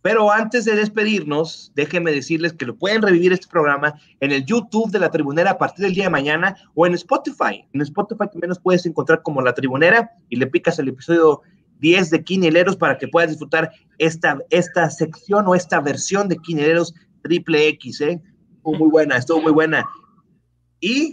[0.03, 4.91] Pero antes de despedirnos, déjenme decirles que lo pueden revivir este programa en el YouTube
[4.91, 7.65] de la Tribunera a partir del día de mañana o en Spotify.
[7.73, 11.41] En Spotify también nos puedes encontrar como la Tribunera y le picas el episodio
[11.79, 16.93] 10 de Quinieleros para que puedas disfrutar esta, esta sección o esta versión de Quinieleros
[17.23, 18.01] triple X.
[18.01, 18.21] ¿eh?
[18.55, 19.83] Estuvo muy buena, estuvo muy buena.
[20.79, 21.11] Y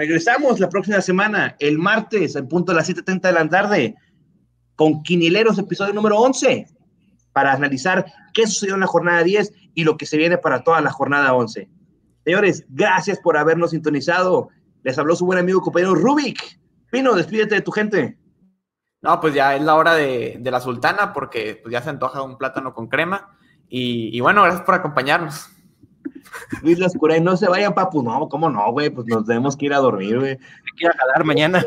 [0.00, 3.94] regresamos la próxima semana, el martes, al punto de las 7.30 de la tarde,
[4.74, 6.68] con Quinieleros, episodio número 11,
[7.34, 10.80] para analizar qué sucedió en la jornada 10 y lo que se viene para toda
[10.80, 11.68] la jornada 11.
[12.24, 14.48] Señores, gracias por habernos sintonizado.
[14.84, 16.58] Les habló su buen amigo compañero Rubik.
[16.90, 18.18] Pino, despídete de tu gente.
[19.02, 22.22] No, pues ya es la hora de, de la sultana porque pues ya se antoja
[22.22, 23.36] un plátano con crema.
[23.68, 25.50] Y, y bueno, gracias por acompañarnos.
[26.62, 28.02] Luis Lascura, no se vayan, papu.
[28.02, 28.90] No, ¿cómo no, güey?
[28.90, 30.38] Pues nos tenemos que ir a dormir, güey.
[30.78, 31.64] Ir a jalar mañana.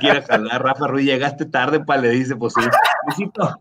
[0.00, 0.62] Ir a jalar.
[0.62, 2.60] Rafa Ruiz, llegaste tarde, pa, le dice, pues sí.
[3.06, 3.60] Luisito,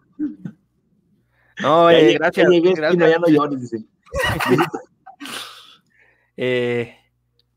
[1.61, 2.47] No, ya eh, gracias.
[2.49, 3.09] llegué, gracias.
[3.09, 3.85] Ya no llores, dice.
[6.37, 6.95] Eh,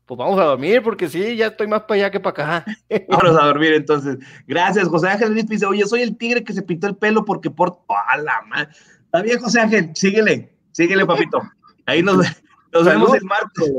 [0.05, 2.65] pues vamos a dormir porque sí, ya estoy más para allá que para acá.
[3.09, 4.17] Vámonos a dormir entonces.
[4.45, 7.49] Gracias, José Ángel Luis dice, oye, soy el tigre que se pintó el pelo porque
[7.49, 7.79] por...
[7.87, 8.69] ¡Ah, la madre!
[9.05, 11.41] Está bien, José Ángel, síguele, síguele, papito.
[11.85, 12.25] Ahí nos,
[12.73, 13.71] nos vemos el martes.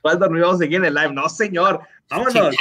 [0.00, 0.42] ¿Cuál dormir?
[0.42, 1.12] Vamos a seguir en el live.
[1.12, 1.80] No, señor.
[2.10, 2.56] Vámonos.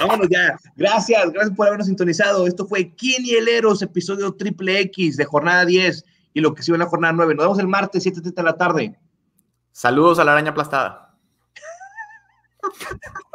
[0.00, 0.56] Vámonos ya.
[0.76, 2.46] Gracias, gracias por habernos sintonizado.
[2.46, 6.04] Esto fue Quinieleros, episodio triple X de jornada 10
[6.34, 7.34] y lo que sigue en la jornada 9.
[7.34, 8.98] Nos vemos el martes, 7:30 de la tarde.
[9.72, 11.14] Saludos a la araña aplastada.